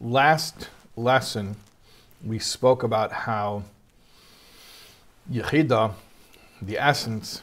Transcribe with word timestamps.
Last 0.00 0.68
lesson, 0.94 1.56
we 2.22 2.38
spoke 2.38 2.82
about 2.82 3.12
how 3.12 3.62
Yechida, 5.32 5.94
the 6.60 6.76
essence, 6.76 7.40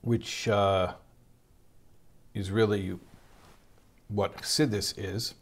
which 0.00 0.48
uh, 0.48 0.94
is 2.32 2.50
really 2.50 2.98
what 4.08 4.38
Chassidus 4.38 4.94
is, 4.96 5.34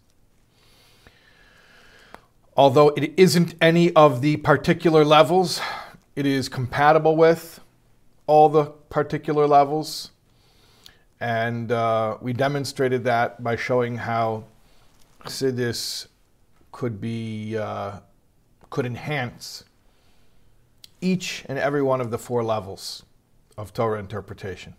although 2.57 2.89
it 2.97 3.15
isn't 3.17 3.55
any 3.61 3.93
of 3.95 4.21
the 4.21 4.39
particular 4.39 5.05
levels, 5.05 5.61
it 6.17 6.27
is 6.27 6.49
compatible 6.49 7.17
with 7.17 7.61
all 8.27 8.49
the 8.49 8.65
particular 8.65 9.47
levels. 9.47 10.11
And 11.21 11.71
uh, 11.71 12.17
we 12.21 12.33
demonstrated 12.33 13.05
that 13.05 13.45
by 13.45 13.55
showing 13.55 13.97
how 13.97 14.45
Chassidus 15.25 16.09
could 16.73 17.01
be 17.01 17.57
uh, 17.57 18.01
could 18.71 18.87
enhance 18.87 19.65
each 21.01 21.45
and 21.49 21.59
every 21.59 21.83
one 21.83 22.01
of 22.01 22.11
the 22.11 22.19
four 22.19 22.43
levels 22.43 23.05
of 23.57 23.73
Torah 23.73 23.99
interpretation. 23.99 24.75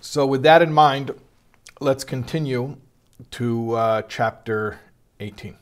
So, 0.00 0.26
with 0.26 0.42
that 0.42 0.62
in 0.62 0.72
mind, 0.72 1.12
let's 1.80 2.04
continue 2.04 2.76
to 3.32 3.72
uh, 3.74 4.02
chapter 4.02 4.78
18. 5.18 5.56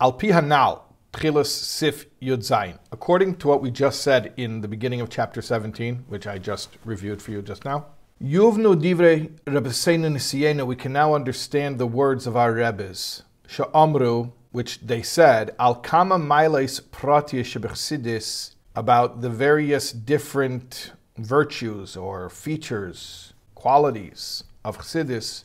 Al 0.00 0.12
pi 0.12 0.28
hanal, 0.28 0.82
tchilas 1.12 1.46
sif 1.46 2.06
yud 2.20 2.38
zayin. 2.38 2.78
According 2.92 3.36
to 3.36 3.48
what 3.48 3.60
we 3.60 3.70
just 3.70 4.00
said 4.00 4.32
in 4.36 4.60
the 4.60 4.68
beginning 4.68 5.00
of 5.00 5.10
chapter 5.10 5.42
17, 5.42 6.04
which 6.08 6.26
I 6.26 6.38
just 6.38 6.70
reviewed 6.84 7.20
for 7.20 7.32
you 7.32 7.42
just 7.42 7.64
now, 7.64 7.86
Yuvnu 8.22 8.74
divrei 8.80 9.28
Rebbeinu 9.44 10.10
Nisiyena, 10.10 10.66
we 10.66 10.74
can 10.74 10.90
now 10.94 11.14
understand 11.14 11.78
the 11.78 11.86
words 11.86 12.26
of 12.26 12.34
our 12.34 12.54
Rebbes. 12.54 13.24
Sha'amru, 13.46 14.32
which 14.52 14.80
they 14.80 15.02
said, 15.02 15.54
Al 15.58 15.74
kama 15.74 16.18
mailes 16.18 16.80
pratia 16.80 17.42
shebechsidis, 17.42 18.54
about 18.74 19.20
the 19.20 19.28
various 19.28 19.92
different 19.92 20.92
virtues 21.18 21.94
or 21.94 22.30
features, 22.30 23.34
qualities 23.54 24.44
of 24.64 24.78
chsidis. 24.78 25.42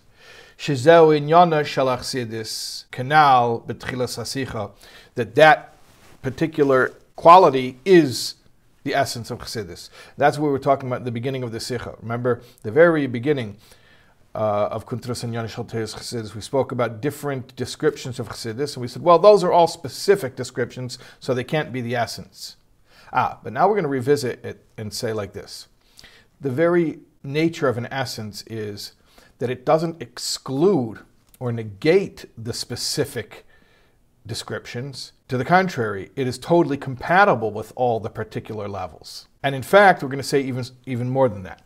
Shizeu 0.58 1.20
inyana 1.20 1.64
shalach 1.64 2.00
chsidis, 2.00 2.90
canal 2.90 3.66
betchilas 3.68 4.18
hasicha, 4.18 4.72
that 5.16 5.36
that 5.36 5.76
particular 6.22 6.94
quality 7.18 7.80
is 7.84 8.36
the 8.84 8.96
essence 8.96 9.32
of 9.32 9.40
Chassidus. 9.40 9.90
That's 10.18 10.38
what 10.38 10.48
we 10.48 10.52
were 10.52 10.60
talking 10.60 10.88
about 10.90 11.00
at 11.00 11.06
the 11.06 11.12
beginning 11.12 11.44
of 11.44 11.52
the 11.52 11.60
Sikha. 11.60 11.96
Remember, 12.02 12.42
the 12.64 12.72
very 12.72 13.08
beginning 13.08 13.58
uh, 14.34 14.70
of 14.72 14.86
Kuntras 14.86 15.24
and 15.24 15.34
Yanish 15.34 15.56
Chassidus, 15.56 16.34
we 16.34 16.42
spoke 16.42 16.72
about 16.72 17.02
different 17.02 17.56
descriptions 17.56 18.20
of 18.20 18.30
Chassidus, 18.30 18.76
and 18.76 18.82
we 18.82 18.88
said, 18.88 19.02
well, 19.02 19.20
those 19.20 19.44
are 19.44 19.52
all 19.52 19.68
specific 19.68 20.36
descriptions, 20.36 20.98
so 21.20 21.34
they 21.34 21.44
can't 21.44 21.72
be 21.72 21.82
the 21.82 21.96
essence. 21.96 22.56
Ah, 23.14 23.40
but 23.44 23.52
now 23.52 23.68
we're 23.68 23.76
going 23.76 23.84
to 23.84 23.90
revisit 23.90 24.44
it 24.46 24.66
and 24.78 24.94
say 24.94 25.12
like 25.12 25.34
this. 25.34 25.68
The 26.40 26.50
very 26.50 27.00
nature 27.24 27.68
of 27.68 27.78
an 27.78 27.88
essence 27.92 28.44
is 28.48 28.94
that 29.40 29.50
it 29.50 29.66
doesn't 29.66 30.02
exclude 30.02 31.00
or 31.40 31.52
negate 31.52 32.26
the 32.38 32.54
specific 32.54 33.46
descriptions. 34.26 35.12
To 35.32 35.38
the 35.38 35.46
contrary, 35.46 36.12
it 36.18 36.28
is 36.28 36.38
totally 36.38 36.76
compatible 36.76 37.52
with 37.52 37.72
all 37.78 38.02
the 38.02 38.10
particular 38.10 38.68
levels. 38.68 39.30
And 39.42 39.56
in 39.56 39.64
fact, 39.64 40.04
we're 40.04 40.10
going 40.10 40.18
to 40.18 40.28
say 40.28 40.42
even, 40.42 40.66
even 40.86 41.10
more 41.10 41.30
than 41.30 41.44
that. 41.44 41.62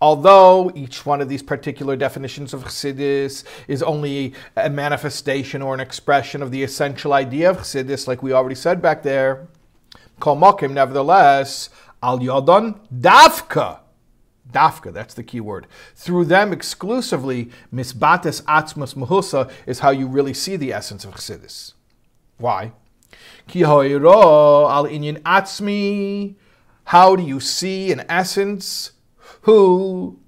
Although 0.00 0.72
each 0.74 1.06
one 1.06 1.20
of 1.20 1.28
these 1.28 1.42
particular 1.44 1.94
definitions 1.94 2.54
of 2.54 2.64
Chassidus 2.64 3.44
is 3.68 3.82
only 3.84 4.34
a 4.56 4.68
manifestation 4.68 5.62
or 5.62 5.74
an 5.74 5.80
expression 5.80 6.42
of 6.42 6.50
the 6.50 6.64
essential 6.64 7.12
idea 7.12 7.50
of 7.50 7.58
Chassidus, 7.58 8.08
like 8.08 8.24
we 8.24 8.32
already 8.32 8.56
said 8.56 8.82
back 8.82 9.04
there, 9.04 9.46
Kol 10.18 10.36
Mokim, 10.36 10.72
nevertheless, 10.72 11.70
al 12.02 12.18
yodon 12.18 12.80
davka 12.92 13.81
Dafka, 14.50 14.92
that's 14.92 15.14
the 15.14 15.22
key 15.22 15.40
word. 15.40 15.66
Through 15.94 16.26
them 16.26 16.52
exclusively, 16.52 17.50
misbates 17.72 18.42
atzmas 18.42 18.94
mahusa 18.94 19.50
is 19.66 19.78
how 19.80 19.90
you 19.90 20.06
really 20.06 20.34
see 20.34 20.56
the 20.56 20.72
essence 20.72 21.04
of 21.04 21.14
Chassidus. 21.14 21.74
Why? 22.38 22.72
Ki 23.46 23.62
al 23.64 23.80
inyan 23.80 25.20
atzmi. 25.22 26.34
How 26.84 27.16
do 27.16 27.22
you 27.22 27.40
see 27.40 27.92
an 27.92 28.04
essence? 28.08 28.92
Who 29.42 30.18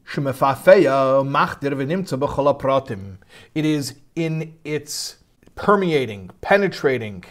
it 3.55 3.65
is 3.65 3.95
in 4.15 4.55
its 4.65 5.17
permeating, 5.55 6.31
penetrating 6.41 7.25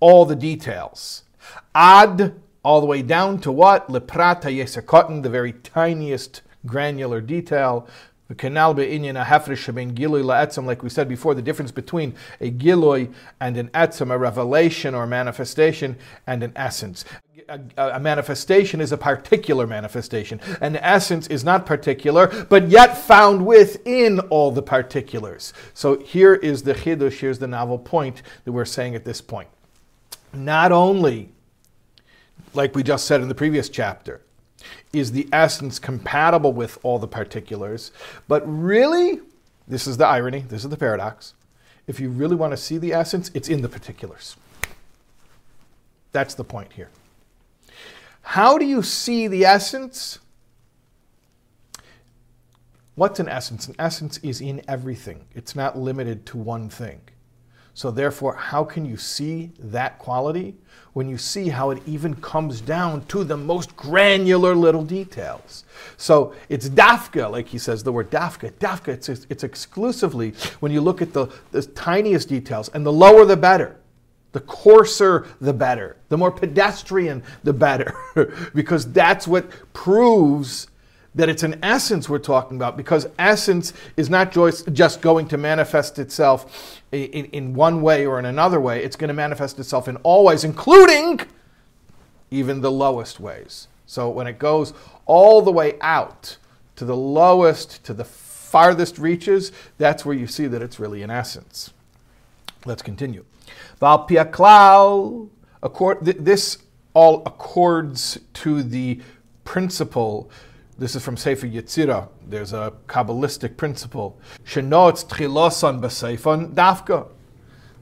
all 0.00 0.24
the 0.24 0.36
details. 0.36 1.24
Ad 1.74 2.40
all 2.62 2.80
the 2.80 2.86
way 2.86 3.02
down 3.02 3.40
to 3.40 3.52
what? 3.52 3.88
Leprata 3.88 4.48
yesakotin, 4.48 5.22
the 5.22 5.30
very 5.30 5.52
tiniest 5.52 6.42
granular 6.66 7.20
detail. 7.20 7.88
The 8.28 8.36
canal 8.36 8.74
be'inyan 8.74 9.20
a 9.20 9.24
hefresh 9.24 9.74
ben 9.74 9.92
gilui 9.92 10.22
la'etzem, 10.22 10.64
like 10.64 10.84
we 10.84 10.88
said 10.88 11.08
before, 11.08 11.34
the 11.34 11.42
difference 11.42 11.72
between 11.72 12.14
a 12.40 12.48
gilui 12.48 13.12
and 13.40 13.56
an 13.56 13.68
etzem, 13.70 14.12
a 14.12 14.18
revelation 14.18 14.94
or 14.94 15.04
manifestation, 15.04 15.96
and 16.28 16.44
an 16.44 16.52
essence. 16.54 17.04
A, 17.48 17.60
a, 17.76 17.98
manifestation 17.98 18.80
is 18.80 18.92
a 18.92 18.96
particular 18.96 19.66
manifestation. 19.66 20.40
An 20.60 20.76
essence 20.76 21.26
is 21.26 21.42
not 21.42 21.66
particular, 21.66 22.28
but 22.48 22.68
yet 22.68 22.96
found 22.96 23.44
within 23.44 24.20
all 24.20 24.52
the 24.52 24.62
particulars. 24.62 25.52
So 25.74 25.98
here 25.98 26.34
is 26.34 26.62
the 26.62 26.74
chidush, 26.74 27.18
here's 27.18 27.40
the 27.40 27.48
novel 27.48 27.78
point 27.78 28.22
that 28.44 28.52
we're 28.52 28.64
saying 28.64 28.94
at 28.94 29.04
this 29.04 29.20
point. 29.20 29.48
Not 30.32 30.70
only 30.70 31.32
like 32.54 32.74
we 32.74 32.82
just 32.82 33.06
said 33.06 33.20
in 33.20 33.28
the 33.28 33.34
previous 33.34 33.68
chapter, 33.68 34.22
is 34.92 35.12
the 35.12 35.28
essence 35.32 35.78
compatible 35.78 36.52
with 36.52 36.78
all 36.82 36.98
the 36.98 37.08
particulars. 37.08 37.92
But 38.28 38.42
really, 38.46 39.20
this 39.66 39.86
is 39.86 39.96
the 39.96 40.06
irony, 40.06 40.40
this 40.40 40.64
is 40.64 40.70
the 40.70 40.76
paradox. 40.76 41.34
If 41.86 42.00
you 42.00 42.10
really 42.10 42.36
want 42.36 42.52
to 42.52 42.56
see 42.56 42.78
the 42.78 42.92
essence, 42.92 43.30
it's 43.34 43.48
in 43.48 43.62
the 43.62 43.68
particulars. 43.68 44.36
That's 46.12 46.34
the 46.34 46.44
point 46.44 46.72
here. 46.72 46.90
How 48.22 48.58
do 48.58 48.64
you 48.64 48.82
see 48.82 49.28
the 49.28 49.44
essence? 49.44 50.18
What's 52.94 53.18
an 53.18 53.28
essence? 53.28 53.66
An 53.66 53.74
essence 53.78 54.18
is 54.18 54.40
in 54.40 54.62
everything, 54.68 55.26
it's 55.34 55.56
not 55.56 55.78
limited 55.78 56.26
to 56.26 56.36
one 56.36 56.68
thing. 56.68 57.00
So, 57.74 57.90
therefore, 57.90 58.34
how 58.34 58.64
can 58.64 58.84
you 58.84 58.96
see 58.96 59.52
that 59.58 59.98
quality 59.98 60.56
when 60.92 61.08
you 61.08 61.16
see 61.16 61.48
how 61.48 61.70
it 61.70 61.80
even 61.86 62.14
comes 62.16 62.60
down 62.60 63.04
to 63.06 63.22
the 63.22 63.36
most 63.36 63.76
granular 63.76 64.54
little 64.54 64.84
details? 64.84 65.64
So, 65.96 66.34
it's 66.48 66.68
dafka, 66.68 67.30
like 67.30 67.48
he 67.48 67.58
says 67.58 67.82
the 67.82 67.92
word 67.92 68.10
dafka. 68.10 68.52
Dafka, 68.52 68.88
it's, 68.88 69.08
it's 69.08 69.44
exclusively 69.44 70.34
when 70.60 70.72
you 70.72 70.80
look 70.80 71.00
at 71.00 71.12
the, 71.12 71.28
the 71.52 71.62
tiniest 71.62 72.28
details, 72.28 72.68
and 72.70 72.84
the 72.84 72.92
lower 72.92 73.24
the 73.24 73.36
better. 73.36 73.76
The 74.32 74.40
coarser, 74.40 75.26
the 75.40 75.52
better. 75.52 75.96
The 76.08 76.16
more 76.16 76.30
pedestrian, 76.30 77.22
the 77.42 77.52
better. 77.52 77.94
because 78.54 78.90
that's 78.92 79.26
what 79.26 79.50
proves 79.72 80.68
that 81.14 81.28
it's 81.28 81.42
an 81.42 81.58
essence 81.62 82.08
we're 82.08 82.18
talking 82.18 82.56
about 82.56 82.76
because 82.76 83.08
essence 83.18 83.72
is 83.96 84.08
not 84.08 84.32
just 84.32 85.00
going 85.00 85.26
to 85.28 85.36
manifest 85.36 85.98
itself 85.98 86.80
in, 86.92 87.26
in 87.26 87.54
one 87.54 87.82
way 87.82 88.06
or 88.06 88.18
in 88.18 88.26
another 88.26 88.60
way. 88.60 88.84
It's 88.84 88.96
going 88.96 89.08
to 89.08 89.14
manifest 89.14 89.58
itself 89.58 89.88
in 89.88 89.96
all 89.98 90.24
ways, 90.24 90.44
including 90.44 91.20
even 92.30 92.60
the 92.60 92.70
lowest 92.70 93.18
ways. 93.18 93.66
So 93.86 94.08
when 94.08 94.28
it 94.28 94.38
goes 94.38 94.72
all 95.04 95.42
the 95.42 95.50
way 95.50 95.76
out 95.80 96.36
to 96.76 96.84
the 96.84 96.96
lowest, 96.96 97.82
to 97.84 97.92
the 97.92 98.04
farthest 98.04 98.98
reaches, 98.98 99.50
that's 99.78 100.04
where 100.04 100.14
you 100.14 100.28
see 100.28 100.46
that 100.46 100.62
it's 100.62 100.78
really 100.78 101.02
an 101.02 101.10
essence. 101.10 101.72
Let's 102.64 102.82
continue. 102.82 103.24
This 106.02 106.58
all 106.92 107.22
accords 107.26 108.18
to 108.34 108.62
the 108.62 109.00
principle 109.44 110.30
this 110.80 110.96
is 110.96 111.04
from 111.04 111.16
Sefer 111.18 111.46
Yetzirah. 111.46 112.08
There's 112.26 112.54
a 112.54 112.72
Kabbalistic 112.88 113.58
principle. 113.58 114.18
Shenotz 114.44 115.06
tchilosan 115.06 115.78
b'seifon 115.78 116.54
dafka. 116.54 117.06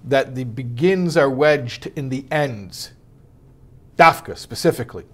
That 0.03 0.35
the 0.35 0.43
begins 0.43 1.17
are 1.17 1.31
wedged 1.31 1.87
in 1.95 2.09
the 2.09 2.27
ends. 2.29 2.91
Dafka, 3.97 4.37
specifically. 4.37 5.05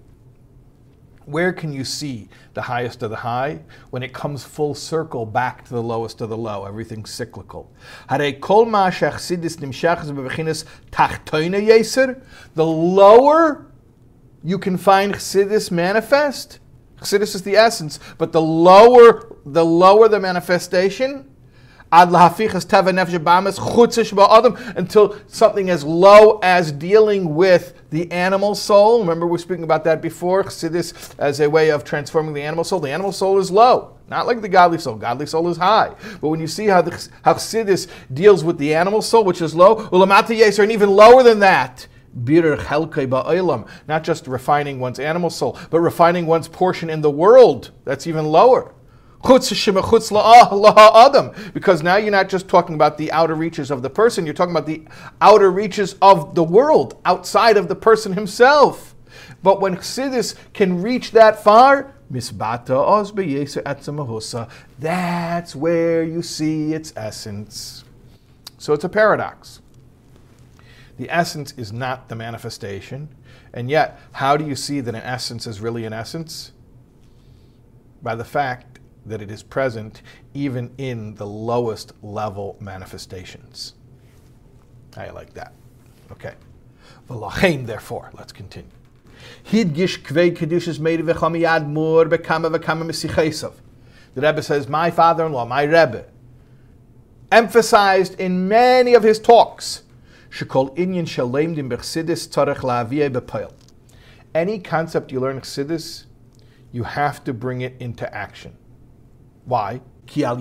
Where 1.25 1.53
can 1.53 1.71
you 1.71 1.83
see 1.83 2.27
the 2.55 2.63
highest 2.63 3.03
of 3.03 3.11
the 3.11 3.17
high? 3.17 3.59
When 3.91 4.01
it 4.01 4.13
comes 4.13 4.43
full 4.43 4.73
circle 4.73 5.27
back 5.27 5.63
to 5.65 5.69
the 5.71 5.83
lowest 5.83 6.21
of 6.21 6.29
the 6.29 6.37
low. 6.37 6.65
Everything's 6.65 7.11
cyclical. 7.11 7.71
The 8.09 8.35
lower 12.65 13.67
you 14.43 14.59
can 14.59 14.77
find 14.77 15.13
Chassidus 15.13 15.71
manifest. 15.71 16.59
Chassidus 17.05 17.35
is 17.35 17.43
the 17.43 17.55
essence, 17.55 17.99
but 18.17 18.31
the 18.31 18.41
lower 18.41 19.37
the 19.45 19.63
lower 19.63 20.07
the 20.09 20.19
manifestation, 20.19 21.29
until 24.75 25.15
something 25.27 25.69
as 25.69 25.83
low 25.83 26.39
as 26.39 26.71
dealing 26.71 27.35
with 27.35 27.73
the 27.91 28.11
animal 28.11 28.55
soul. 28.55 29.01
Remember, 29.01 29.27
we 29.27 29.33
were 29.33 29.37
speaking 29.37 29.63
about 29.63 29.83
that 29.83 30.01
before. 30.01 30.43
Chassidus 30.43 31.13
as 31.19 31.39
a 31.39 31.49
way 31.49 31.69
of 31.69 31.83
transforming 31.83 32.33
the 32.33 32.41
animal 32.41 32.63
soul. 32.63 32.79
The 32.79 32.91
animal 32.91 33.11
soul 33.11 33.37
is 33.37 33.51
low, 33.51 33.95
not 34.09 34.25
like 34.25 34.41
the 34.41 34.49
godly 34.49 34.79
soul. 34.79 34.95
Godly 34.95 35.27
soul 35.27 35.47
is 35.49 35.57
high. 35.57 35.93
But 36.19 36.29
when 36.29 36.39
you 36.39 36.47
see 36.47 36.65
how 36.65 36.81
the 36.81 37.09
how 37.21 37.37
deals 38.13 38.43
with 38.43 38.57
the 38.57 38.73
animal 38.73 39.03
soul, 39.03 39.23
which 39.23 39.41
is 39.41 39.53
low, 39.53 39.87
ulamata 39.89 40.59
and 40.59 40.71
even 40.71 40.89
lower 40.89 41.21
than 41.21 41.39
that. 41.39 41.87
Not 43.87 44.03
just 44.03 44.27
refining 44.27 44.79
one's 44.79 44.99
animal 44.99 45.29
soul, 45.29 45.57
but 45.69 45.81
refining 45.81 46.25
one's 46.25 46.47
portion 46.47 46.89
in 46.89 47.01
the 47.01 47.11
world. 47.11 47.71
That's 47.83 48.07
even 48.07 48.25
lower. 48.25 48.73
Because 51.53 51.81
now 51.81 51.95
you're 51.97 52.11
not 52.11 52.29
just 52.29 52.47
talking 52.47 52.75
about 52.75 52.97
the 52.97 53.11
outer 53.11 53.33
reaches 53.35 53.71
of 53.71 53.81
the 53.81 53.89
person, 53.89 54.23
you're 54.25 54.35
talking 54.35 54.55
about 54.55 54.67
the 54.67 54.83
outer 55.19 55.49
reaches 55.49 55.95
of 56.01 56.35
the 56.35 56.43
world, 56.43 57.01
outside 57.05 57.57
of 57.57 57.67
the 57.67 57.75
person 57.75 58.13
himself. 58.13 58.93
But 59.41 59.61
when 59.61 59.77
Chassidus 59.77 60.35
can 60.53 60.81
reach 60.81 61.11
that 61.11 61.43
far, 61.43 61.93
that's 64.79 65.55
where 65.55 66.03
you 66.03 66.21
see 66.21 66.73
its 66.73 66.93
essence. 66.95 67.83
So 68.59 68.73
it's 68.73 68.83
a 68.83 68.89
paradox. 68.89 69.61
The 70.97 71.09
essence 71.09 71.53
is 71.57 71.73
not 71.73 72.09
the 72.09 72.15
manifestation. 72.15 73.09
And 73.53 73.69
yet, 73.69 73.99
how 74.13 74.37
do 74.37 74.45
you 74.45 74.55
see 74.55 74.81
that 74.81 74.95
an 74.95 75.01
essence 75.01 75.47
is 75.47 75.59
really 75.59 75.85
an 75.85 75.93
essence? 75.93 76.51
By 78.01 78.15
the 78.15 78.25
fact 78.25 78.79
that 79.05 79.21
it 79.21 79.29
is 79.29 79.43
present 79.43 80.01
even 80.33 80.73
in 80.77 81.15
the 81.15 81.27
lowest 81.27 81.93
level 82.01 82.57
manifestations. 82.59 83.73
I 84.97 85.09
like 85.09 85.33
that. 85.33 85.53
Okay. 86.11 86.33
V'lachein, 87.09 87.65
therefore, 87.65 88.11
let's 88.17 88.31
continue. 88.31 88.69
Hidgish 89.45 90.01
kvei 90.01 90.35
kedushas 90.35 90.79
made 90.79 91.03
mur 91.03 91.13
bekama 91.13 92.55
v'kama. 92.55 93.53
The 94.13 94.21
Rebbe 94.21 94.41
says, 94.41 94.67
my 94.67 94.89
father-in-law, 94.89 95.45
my 95.45 95.63
Rebbe, 95.63 96.05
emphasized 97.31 98.19
in 98.19 98.47
many 98.47 98.93
of 98.93 99.03
his 99.03 99.19
talks, 99.19 99.83
shekol 100.35 100.75
inyan 100.75 101.07
shalem 101.07 101.55
dim 101.55 101.69
b'chsidis 101.69 102.27
tzarech 102.27 102.57
la'aviyeh 102.57 103.09
b'poil. 103.09 103.53
Any 104.33 104.59
concept 104.59 105.13
you 105.13 105.21
learn 105.21 105.39
chsidis, 105.39 106.05
you 106.73 106.83
have 106.83 107.23
to 107.23 107.33
bring 107.33 107.61
it 107.61 107.75
into 107.79 108.13
action. 108.13 108.57
Why? 109.45 109.79
Because 110.07 110.37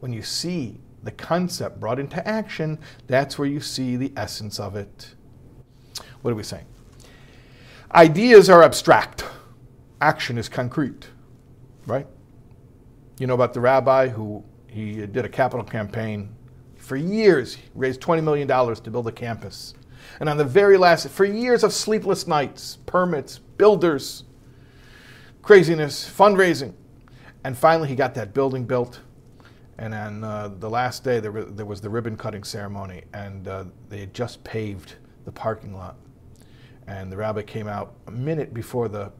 when 0.00 0.12
you 0.12 0.22
see 0.22 0.80
the 1.02 1.10
concept 1.10 1.80
brought 1.80 1.98
into 1.98 2.28
action, 2.28 2.78
that's 3.06 3.38
where 3.38 3.48
you 3.48 3.60
see 3.60 3.96
the 3.96 4.12
essence 4.14 4.60
of 4.60 4.76
it. 4.76 5.14
What 6.20 6.32
are 6.32 6.34
we 6.34 6.42
saying? 6.42 6.66
Ideas 7.94 8.50
are 8.50 8.62
abstract. 8.62 9.24
Action 10.02 10.36
is 10.36 10.50
concrete, 10.50 11.08
right? 11.86 12.06
You 13.18 13.26
know 13.26 13.34
about 13.34 13.54
the 13.54 13.60
rabbi 13.60 14.08
who 14.08 14.44
he 14.72 15.06
did 15.06 15.24
a 15.24 15.28
capital 15.28 15.64
campaign 15.64 16.34
for 16.82 16.96
years, 16.96 17.54
he 17.54 17.62
raised 17.76 18.00
$20 18.00 18.24
million 18.24 18.48
to 18.48 18.90
build 18.90 19.06
a 19.06 19.12
campus. 19.12 19.74
And 20.18 20.28
on 20.28 20.36
the 20.36 20.44
very 20.44 20.76
last, 20.76 21.08
for 21.08 21.24
years 21.24 21.62
of 21.62 21.72
sleepless 21.72 22.26
nights, 22.26 22.78
permits, 22.86 23.38
builders, 23.38 24.24
craziness, 25.42 26.10
fundraising. 26.10 26.74
And 27.44 27.56
finally, 27.56 27.88
he 27.88 27.94
got 27.94 28.14
that 28.16 28.34
building 28.34 28.64
built. 28.64 29.00
And 29.78 29.94
on 29.94 30.24
uh, 30.24 30.48
the 30.58 30.68
last 30.68 31.04
day, 31.04 31.20
there, 31.20 31.44
there, 31.44 31.66
was 31.66 31.80
the 31.80 31.88
ribbon 31.88 32.16
cutting 32.16 32.42
ceremony, 32.42 33.02
and 33.14 33.46
uh, 33.46 33.64
they 33.88 34.00
had 34.00 34.12
just 34.12 34.42
paved 34.42 34.96
the 35.24 35.32
parking 35.32 35.74
lot. 35.74 35.96
And 36.88 37.10
the 37.10 37.16
rabbi 37.16 37.42
came 37.42 37.68
out 37.68 37.94
a 38.08 38.10
minute 38.10 38.52
before 38.52 38.88
the 38.88 39.12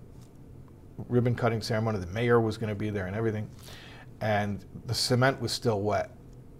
ribbon 1.09 1.37
cutting 1.37 1.63
ceremony. 1.63 2.01
The 2.01 2.07
mayor 2.09 2.41
was 2.41 2.59
going 2.59 2.69
to 2.71 2.75
be 2.75 2.91
there 2.91 3.07
and 3.07 3.15
everything. 3.15 3.49
And 4.23 4.65
the 4.87 4.95
cement 4.95 5.41
was 5.41 5.51
still 5.51 5.81
wet 5.81 6.13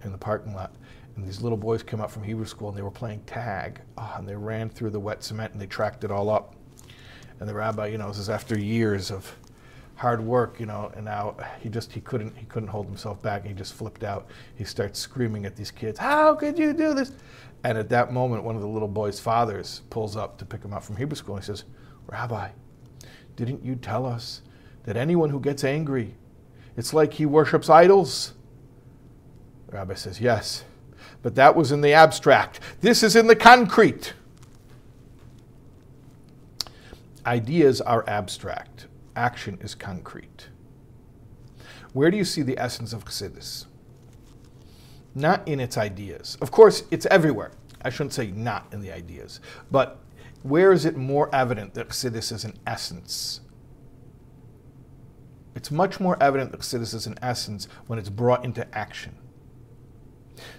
in 0.03 0.11
the 0.11 0.19
parking 0.19 0.53
lot. 0.53 0.75
And 1.15 1.25
these 1.25 1.41
little 1.41 1.57
boys 1.57 1.83
came 1.83 2.01
up 2.01 2.11
from 2.11 2.25
Hebrew 2.25 2.45
school 2.45 2.69
and 2.69 2.77
they 2.77 2.83
were 2.83 2.91
playing 2.91 3.21
tag. 3.21 3.81
Oh, 3.97 4.15
and 4.19 4.29
they 4.29 4.35
ran 4.35 4.69
through 4.69 4.91
the 4.91 4.99
wet 4.99 5.23
cement 5.23 5.53
and 5.53 5.63
they 5.63 5.67
tracked 5.67 6.03
it 6.03 6.11
all 6.11 6.29
up. 6.29 6.57
And 7.39 7.49
the 7.49 7.55
rabbi, 7.55 7.87
you 7.87 7.99
know, 7.99 8.09
this 8.09 8.19
is 8.19 8.29
after 8.29 8.59
years 8.59 9.13
of 9.13 9.33
hard 9.95 10.21
work, 10.21 10.59
you 10.59 10.67
know, 10.67 10.91
and 10.97 11.05
now 11.05 11.37
he 11.61 11.69
just 11.69 11.93
he 11.93 12.01
couldn't 12.01 12.37
he 12.37 12.47
couldn't 12.47 12.69
hold 12.69 12.87
himself 12.87 13.23
back. 13.23 13.47
He 13.47 13.53
just 13.53 13.75
flipped 13.75 14.03
out. 14.03 14.27
He 14.57 14.65
starts 14.65 14.99
screaming 14.99 15.47
at 15.47 15.55
these 15.55 15.71
kids, 15.71 16.01
"How 16.01 16.35
could 16.35 16.59
you 16.59 16.73
do 16.73 16.95
this?" 16.95 17.13
And 17.63 17.79
at 17.79 17.89
that 17.91 18.13
moment, 18.13 18.43
one 18.43 18.57
of 18.57 18.63
the 18.63 18.69
little 18.69 18.89
boy's 18.89 19.21
fathers 19.21 19.83
pulls 19.91 20.17
up 20.17 20.37
to 20.39 20.45
pick 20.45 20.65
him 20.65 20.73
up 20.73 20.83
from 20.83 20.97
Hebrew 20.97 21.15
school. 21.15 21.37
And 21.37 21.45
he 21.45 21.47
says, 21.47 21.63
"Rabbi, 22.09 22.49
didn't 23.37 23.65
you 23.65 23.77
tell 23.77 24.05
us 24.05 24.43
that 24.83 24.97
anyone 24.97 25.31
who 25.31 25.39
gets 25.39 25.63
angry, 25.63 26.17
it's 26.77 26.95
like 26.95 27.15
he 27.15 27.27
worships 27.27 27.69
idols?" 27.69 28.35
The 29.69 29.77
rabbi 29.77 29.95
says, 29.95 30.21
"Yes." 30.21 30.65
But 31.23 31.37
that 31.37 31.55
was 31.55 31.71
in 31.71 31.81
the 31.81 31.93
abstract. 31.93 32.59
This 32.81 33.03
is 33.03 33.15
in 33.15 33.29
the 33.29 33.37
concrete. 33.37 34.15
Ideas 37.25 37.81
are 37.81 38.05
abstract, 38.09 38.87
action 39.15 39.57
is 39.61 39.77
concrete. 39.77 40.49
Where 41.93 42.11
do 42.11 42.17
you 42.17 42.25
see 42.25 42.43
the 42.43 42.59
essence 42.59 42.93
of 42.93 43.05
Chassidus? 43.05 43.67
Not 45.15 45.47
in 45.47 45.61
its 45.61 45.77
ideas. 45.77 46.37
Of 46.41 46.51
course, 46.51 46.83
it's 46.91 47.07
everywhere. 47.07 47.53
I 47.83 47.91
shouldn't 47.91 48.15
say 48.15 48.33
not 48.33 48.67
in 48.73 48.81
the 48.81 48.91
ideas. 48.91 49.41
But 49.71 50.01
where 50.43 50.73
is 50.73 50.85
it 50.85 50.97
more 50.97 51.33
evident 51.33 51.75
that 51.75 51.91
Chassidus 51.91 52.33
is 52.33 52.45
an 52.45 52.59
essence? 52.67 53.42
It's 55.55 55.71
much 55.71 56.01
more 56.01 56.17
evident 56.23 56.53
that 56.53 56.61
Chassidus 56.61 56.95
is 56.95 57.07
an 57.07 57.19
essence 57.23 57.69
when 57.87 57.99
it's 57.99 58.09
brought 58.09 58.45
into 58.45 58.67
action. 58.77 59.17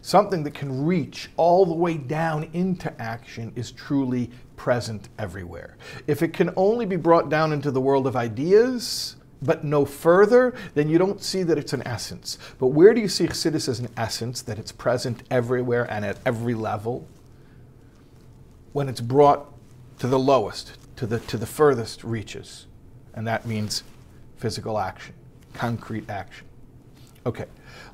Something 0.02 0.44
that 0.44 0.54
can 0.54 0.86
reach 0.86 1.30
all 1.36 1.66
the 1.66 1.74
way 1.74 1.98
down 1.98 2.50
into 2.54 3.02
action 3.02 3.52
is 3.56 3.72
truly 3.72 4.30
present 4.56 5.10
everywhere. 5.18 5.78
If 6.08 6.22
it 6.22 6.34
can 6.34 6.52
only 6.56 6.86
be 6.86 6.96
brought 6.96 7.30
down 7.30 7.52
into 7.52 7.72
the 7.72 7.82
world 7.82 8.08
of 8.08 8.16
ideas, 8.16 9.16
but 9.42 9.64
no 9.64 9.84
further, 9.84 10.54
then 10.74 10.90
you 10.90 10.98
don't 10.98 11.22
see 11.22 11.44
that 11.44 11.58
it's 11.58 11.74
an 11.74 11.86
essence. 11.86 12.38
But 12.60 12.68
where 12.68 12.94
do 12.94 13.02
you 13.02 13.10
see 13.10 13.26
Chassidus 13.26 13.68
as 13.68 13.80
an 13.80 13.90
essence, 13.98 14.42
that 14.44 14.58
it's 14.58 14.72
present 14.72 15.24
everywhere 15.30 15.92
and 15.92 16.06
at 16.06 16.18
every 16.26 16.54
level? 16.54 17.08
When 18.72 18.88
it's 18.88 19.02
brought 19.02 19.52
to 20.00 20.08
the 20.08 20.20
lowest, 20.20 20.78
to 20.96 21.06
the, 21.06 21.20
to 21.20 21.38
the 21.38 21.46
furthest 21.46 22.04
reaches. 22.04 22.68
And 23.14 23.28
that 23.28 23.46
means 23.46 23.84
physical 24.44 24.78
action, 24.78 25.16
concrete 25.54 26.10
action. 26.10 26.46
Okay, 27.26 27.46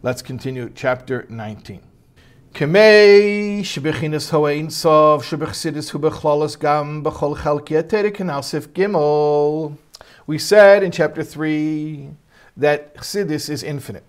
let's 0.01 0.23
continue. 0.23 0.71
Chapter 0.73 1.27
19. 1.29 1.79
We 10.25 10.39
said 10.39 10.81
in 10.81 10.91
chapter 10.91 11.23
3 11.23 12.09
that 12.57 12.95
chsidis 12.95 13.47
is 13.51 13.61
infinite. 13.61 14.03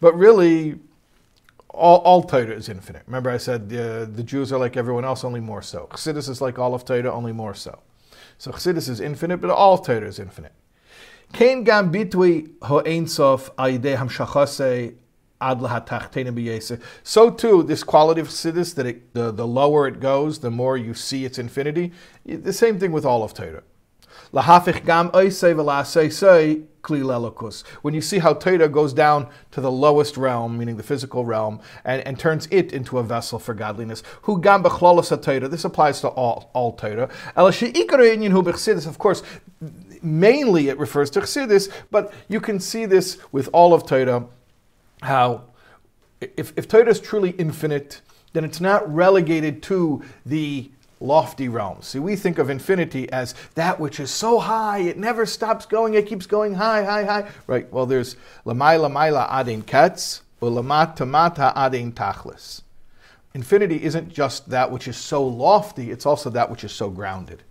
But 0.00 0.18
really, 0.18 0.80
all, 1.68 1.98
all 1.98 2.24
Torah 2.24 2.50
is 2.50 2.68
infinite. 2.68 3.04
Remember, 3.06 3.30
I 3.30 3.36
said 3.36 3.72
uh, 3.72 4.06
the 4.06 4.24
Jews 4.24 4.52
are 4.52 4.58
like 4.58 4.76
everyone 4.76 5.04
else, 5.04 5.22
only 5.22 5.38
more 5.38 5.62
so. 5.62 5.86
Chassidus 5.92 6.28
is 6.28 6.40
like 6.40 6.58
all 6.58 6.74
of 6.74 6.84
Torah, 6.84 7.12
only 7.12 7.32
more 7.32 7.54
so. 7.54 7.78
So 8.38 8.50
Chassidus 8.50 8.88
is 8.88 8.98
infinite, 8.98 9.36
but 9.36 9.50
all 9.50 9.78
Torah 9.78 10.08
is 10.08 10.18
infinite. 10.18 10.52
Gam 11.34 11.64
hamshachase 13.92 14.94
so 17.02 17.30
too, 17.30 17.62
this 17.64 17.82
quality 17.84 18.20
of 18.20 18.28
Chassidus, 18.28 18.74
that 18.76 18.86
it, 18.86 19.12
the, 19.12 19.30
the 19.30 19.46
lower 19.46 19.86
it 19.86 20.00
goes, 20.00 20.38
the 20.38 20.50
more 20.50 20.78
you 20.78 20.94
see 20.94 21.24
its 21.24 21.38
infinity. 21.38 21.92
The 22.24 22.52
same 22.52 22.78
thing 22.78 22.92
with 22.92 23.04
all 23.04 23.22
of 23.22 23.34
Torah. 23.34 23.62
When 27.82 27.94
you 27.94 28.00
see 28.00 28.18
how 28.18 28.34
Torah 28.34 28.68
goes 28.68 28.92
down 28.92 29.28
to 29.50 29.60
the 29.60 29.70
lowest 29.70 30.16
realm, 30.16 30.56
meaning 30.58 30.76
the 30.76 30.82
physical 30.82 31.24
realm, 31.24 31.60
and, 31.84 32.00
and 32.06 32.18
turns 32.18 32.48
it 32.50 32.72
into 32.72 32.98
a 32.98 33.02
vessel 33.02 33.38
for 33.38 33.54
godliness. 33.54 34.02
This 34.26 35.64
applies 35.64 36.00
to 36.00 36.08
all, 36.08 36.50
all 36.54 36.72
Torah. 36.72 37.08
Of 38.86 38.98
course, 38.98 39.22
mainly 40.04 40.68
it 40.68 40.78
refers 40.78 41.10
to 41.10 41.20
Chassidus, 41.20 41.70
but 41.90 42.12
you 42.28 42.40
can 42.40 42.60
see 42.60 42.86
this 42.86 43.18
with 43.32 43.48
all 43.52 43.72
of 43.74 43.86
Torah 43.86 44.26
how 45.02 45.42
if, 46.20 46.52
if 46.56 46.68
Torah 46.68 46.88
is 46.88 47.00
truly 47.00 47.30
infinite 47.30 48.00
then 48.32 48.44
it's 48.44 48.60
not 48.60 48.92
relegated 48.92 49.62
to 49.62 50.02
the 50.26 50.70
lofty 51.00 51.48
realms. 51.48 51.86
See, 51.86 51.98
we 51.98 52.16
think 52.16 52.38
of 52.38 52.50
infinity 52.50 53.10
as 53.12 53.34
that 53.54 53.78
which 53.78 54.00
is 54.00 54.10
so 54.10 54.38
high, 54.40 54.78
it 54.80 54.98
never 54.98 55.24
stops 55.24 55.66
going, 55.66 55.94
it 55.94 56.06
keeps 56.06 56.26
going 56.26 56.54
high, 56.54 56.84
high, 56.84 57.04
high. 57.04 57.30
Right, 57.46 57.72
well, 57.72 57.86
there's 57.86 58.16
lamai 58.44 58.78
lamaila 58.78 59.28
adin 59.30 59.62
ketz, 59.62 60.22
ulamat 60.42 60.96
tamata 60.96 61.52
adin 61.54 61.92
tachlis. 61.92 62.62
Infinity 63.34 63.82
isn't 63.82 64.12
just 64.12 64.50
that 64.50 64.70
which 64.70 64.88
is 64.88 64.96
so 64.96 65.24
lofty, 65.24 65.90
it's 65.90 66.06
also 66.06 66.30
that 66.30 66.50
which 66.50 66.64
is 66.64 66.72
so 66.72 66.90
grounded. 66.90 67.42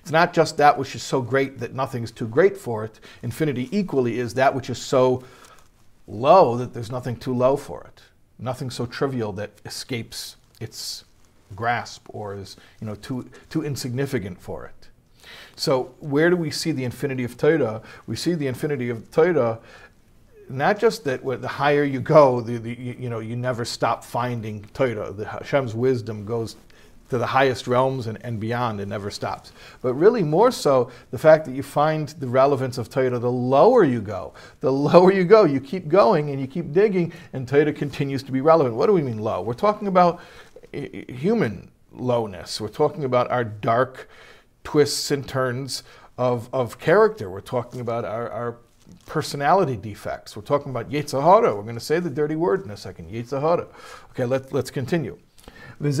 It's 0.00 0.10
not 0.10 0.32
just 0.32 0.56
that 0.56 0.78
which 0.78 0.94
is 0.94 1.02
so 1.02 1.20
great 1.20 1.58
that 1.60 1.74
nothing's 1.74 2.10
too 2.10 2.28
great 2.28 2.56
for 2.56 2.84
it. 2.84 3.00
Infinity 3.22 3.68
equally 3.76 4.18
is 4.18 4.34
that 4.34 4.54
which 4.54 4.70
is 4.70 4.78
so 4.78 5.22
low 6.06 6.56
that 6.56 6.74
there's 6.74 6.90
nothing 6.90 7.16
too 7.16 7.34
low 7.34 7.56
for 7.56 7.84
it. 7.84 8.02
Nothing 8.38 8.70
so 8.70 8.86
trivial 8.86 9.32
that 9.34 9.50
escapes 9.64 10.36
its 10.60 11.04
grasp 11.54 12.06
or 12.10 12.34
is 12.34 12.56
you 12.80 12.86
know 12.86 12.94
too 12.94 13.30
too 13.48 13.64
insignificant 13.64 14.40
for 14.40 14.66
it. 14.66 14.88
So 15.56 15.94
where 16.00 16.30
do 16.30 16.36
we 16.36 16.50
see 16.50 16.72
the 16.72 16.84
infinity 16.84 17.24
of 17.24 17.36
Torah? 17.36 17.82
We 18.06 18.16
see 18.16 18.34
the 18.34 18.46
infinity 18.46 18.90
of 18.90 19.10
Torah 19.10 19.60
not 20.48 20.78
just 20.78 21.04
that 21.04 21.22
the 21.24 21.48
higher 21.48 21.84
you 21.84 22.00
go, 22.00 22.40
the, 22.40 22.56
the, 22.58 22.74
you 22.74 23.10
know, 23.10 23.18
you 23.18 23.36
never 23.36 23.64
stop 23.64 24.02
finding 24.02 24.64
Torah. 24.74 25.12
The 25.12 25.26
Hashem's 25.26 25.74
wisdom 25.74 26.24
goes 26.24 26.56
to 27.10 27.18
the 27.18 27.26
highest 27.26 27.66
realms 27.66 28.06
and, 28.06 28.18
and 28.22 28.38
beyond 28.38 28.80
and 28.80 28.90
never 28.90 29.10
stops. 29.10 29.52
But 29.80 29.94
really, 29.94 30.22
more 30.22 30.50
so, 30.50 30.90
the 31.10 31.18
fact 31.18 31.44
that 31.46 31.52
you 31.52 31.62
find 31.62 32.08
the 32.08 32.28
relevance 32.28 32.78
of 32.78 32.90
Torah, 32.90 33.18
the 33.18 33.30
lower 33.30 33.84
you 33.84 34.00
go, 34.00 34.34
the 34.60 34.72
lower 34.72 35.12
you 35.12 35.24
go, 35.24 35.44
you 35.44 35.60
keep 35.60 35.88
going 35.88 36.30
and 36.30 36.40
you 36.40 36.46
keep 36.46 36.72
digging, 36.72 37.12
and 37.32 37.48
Torah 37.48 37.72
continues 37.72 38.22
to 38.24 38.32
be 38.32 38.40
relevant. 38.40 38.74
What 38.76 38.86
do 38.86 38.92
we 38.92 39.02
mean 39.02 39.18
low? 39.18 39.42
We're 39.42 39.54
talking 39.54 39.88
about 39.88 40.20
eh, 40.74 40.88
eh, 40.92 41.12
human 41.12 41.70
lowness. 41.92 42.60
We're 42.60 42.68
talking 42.68 43.04
about 43.04 43.30
our 43.30 43.44
dark 43.44 44.08
twists 44.64 45.10
and 45.10 45.26
turns 45.26 45.82
of, 46.18 46.48
of 46.52 46.78
character. 46.78 47.30
We're 47.30 47.40
talking 47.40 47.80
about 47.80 48.04
our, 48.04 48.30
our 48.30 48.56
personality 49.06 49.76
defects. 49.76 50.36
We're 50.36 50.42
talking 50.42 50.70
about 50.70 50.90
Yetzer 50.90 51.22
Hara. 51.22 51.54
We're 51.54 51.62
going 51.62 51.74
to 51.74 51.80
say 51.80 52.00
the 52.00 52.10
dirty 52.10 52.36
word 52.36 52.64
in 52.64 52.70
a 52.70 52.76
second, 52.76 53.10
Yetzer 53.10 53.40
Hara. 53.40 53.66
Okay, 54.10 54.24
let, 54.24 54.52
let's 54.52 54.70
continue. 54.70 55.18
This 55.80 55.96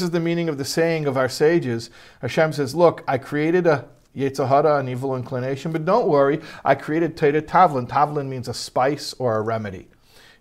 is 0.00 0.10
the 0.10 0.20
meaning 0.20 0.48
of 0.48 0.56
the 0.56 0.64
saying 0.64 1.06
of 1.06 1.16
our 1.16 1.28
sages. 1.28 1.90
Hashem 2.20 2.52
says, 2.52 2.76
Look, 2.76 3.02
I 3.08 3.18
created 3.18 3.66
a 3.66 3.88
Yetzer 4.16 4.46
Hara, 4.46 4.78
an 4.78 4.88
evil 4.88 5.16
inclination, 5.16 5.72
but 5.72 5.84
don't 5.84 6.06
worry, 6.06 6.40
I 6.64 6.76
created 6.76 7.16
Teira 7.16 7.42
Tavlin. 7.42 7.88
Tavlin 7.88 8.28
means 8.28 8.46
a 8.46 8.54
spice 8.54 9.14
or 9.18 9.36
a 9.36 9.40
remedy. 9.40 9.88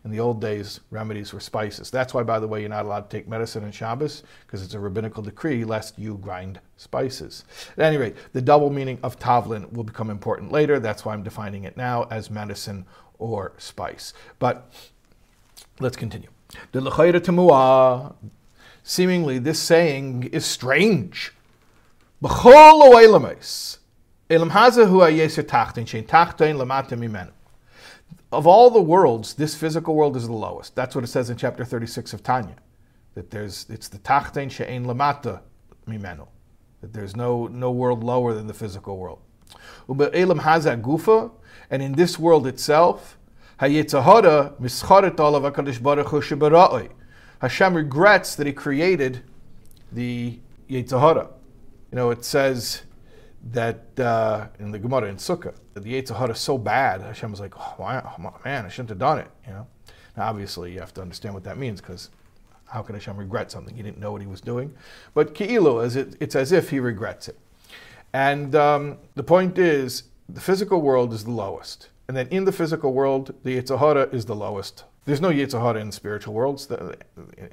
In 0.04 0.12
the 0.12 0.20
old 0.20 0.42
days, 0.42 0.80
remedies 0.90 1.32
were 1.32 1.40
spices. 1.40 1.92
That's 1.92 2.14
why, 2.14 2.24
by 2.24 2.40
the 2.40 2.48
way, 2.48 2.62
you're 2.62 2.70
not 2.70 2.86
allowed 2.86 3.10
to 3.10 3.18
take 3.18 3.28
medicine 3.28 3.64
in 3.64 3.72
Shabbos, 3.72 4.24
because 4.46 4.64
it's 4.64 4.74
a 4.74 4.80
rabbinical 4.80 5.22
decree 5.22 5.64
lest 5.64 5.98
you 6.00 6.18
grind 6.18 6.60
spices. 6.78 7.46
At 7.78 7.86
any 7.86 7.98
rate, 7.98 8.16
the 8.34 8.42
double 8.42 8.72
meaning 8.72 8.98
of 9.04 9.20
tavlin 9.20 9.72
will 9.72 9.84
become 9.84 10.10
important 10.10 10.52
later. 10.52 10.80
That's 10.80 11.06
why 11.06 11.14
I'm 11.14 11.24
defining 11.24 11.66
it 11.66 11.78
now 11.78 12.08
as 12.10 12.32
medicine 12.32 12.86
or 13.22 13.54
spice. 13.58 14.14
But 14.40 14.70
let's 15.80 15.96
continue. 15.96 16.30
Seemingly, 18.84 19.40
this 19.40 19.60
saying 19.60 20.24
is 20.34 20.46
strange. 20.46 21.32
Of 28.32 28.48
all 28.48 28.70
the 28.70 28.82
worlds, 28.82 29.34
this 29.36 29.56
physical 29.56 29.96
world 29.96 30.18
is 30.18 30.26
the 30.28 30.34
lowest. 30.34 30.76
That's 30.76 30.96
what 30.96 31.04
it 31.04 31.08
says 31.08 31.30
in 31.30 31.38
chapter 31.38 31.64
36 31.64 32.14
of 32.14 32.24
Tanya. 32.24 32.56
That 33.14 33.30
there's 33.30 33.66
it's 33.70 33.90
the 33.90 34.00
tachten 34.00 34.50
she'ein 34.50 34.86
lamata 34.86 35.42
mimenu. 35.88 36.28
That 36.82 36.94
there's 36.94 37.16
no 37.16 37.48
no 37.48 37.72
world 37.72 38.04
lower 38.04 38.34
than 38.34 38.48
the 38.48 38.54
physical 38.54 38.98
world. 38.98 39.20
Elam 39.90 40.40
haza 40.40 40.80
gufa, 40.82 41.32
and 41.70 41.82
in 41.82 41.94
this 41.94 42.18
world 42.20 42.48
itself, 42.48 43.18
hayetzahara 43.60 44.60
mischaret 44.60 45.20
olav 45.20 45.44
hakadosh 45.44 45.82
baruch 45.82 46.08
hu 46.08 46.90
Hashem 47.42 47.74
regrets 47.74 48.36
that 48.36 48.46
He 48.46 48.54
created 48.54 49.24
the 49.92 50.40
Yetzahara. 50.70 51.28
You 51.92 51.96
know, 51.96 52.12
it 52.12 52.24
says 52.24 52.84
that 53.52 54.00
uh, 54.00 54.48
in 54.60 54.72
the 54.72 54.80
Gemara 54.80 55.10
in 55.10 55.16
Sukkah, 55.16 55.56
that 55.74 55.84
the 55.84 55.94
Yetzer 55.94 56.16
Hara 56.16 56.32
is 56.32 56.40
so 56.40 56.58
bad, 56.58 57.02
Hashem 57.02 57.32
was 57.32 57.40
like, 57.40 57.54
oh, 57.58 57.76
wow, 57.80 58.40
man, 58.46 58.66
I 58.66 58.70
shouldn't 58.70 58.90
have 58.90 59.00
done 59.00 59.20
it. 59.20 59.28
You 59.48 59.54
know, 59.54 59.68
now 60.16 60.30
obviously 60.30 60.72
you 60.72 60.80
have 60.80 60.94
to 60.94 61.02
understand 61.02 61.34
what 61.34 61.44
that 61.46 61.58
means 61.58 61.82
because 61.82 62.12
how 62.66 62.84
can 62.84 62.96
Hashem 62.96 63.18
regret 63.18 63.52
something 63.52 63.76
he 63.76 63.82
didn't 63.82 64.00
know 64.00 64.12
what 64.12 64.22
he 64.22 64.28
was 64.28 64.40
doing? 64.40 64.74
But 65.14 65.34
Ki'ilu, 65.34 65.84
it, 65.96 66.16
it's 66.20 66.36
as 66.36 66.52
if 66.52 66.70
he 66.70 66.80
regrets 66.80 67.28
it. 67.28 67.38
And 68.14 68.56
um, 68.56 68.98
the 69.16 69.24
point 69.24 69.58
is, 69.58 70.04
the 70.28 70.42
physical 70.42 70.82
world 70.82 71.14
is 71.14 71.24
the 71.24 71.32
lowest, 71.32 71.90
and 72.08 72.16
then 72.16 72.28
in 72.28 72.46
the 72.46 72.52
physical 72.52 72.94
world, 72.94 73.34
the 73.44 73.62
Yetzer 73.62 73.80
Hara 73.80 74.04
is 74.12 74.26
the 74.26 74.36
lowest. 74.36 74.84
There's 75.04 75.20
no 75.20 75.30
Yetzer 75.30 75.60
Hara 75.60 75.80
in 75.80 75.88
the 75.88 75.94
spiritual 75.94 76.34
worlds. 76.36 76.68
The, 76.68 76.96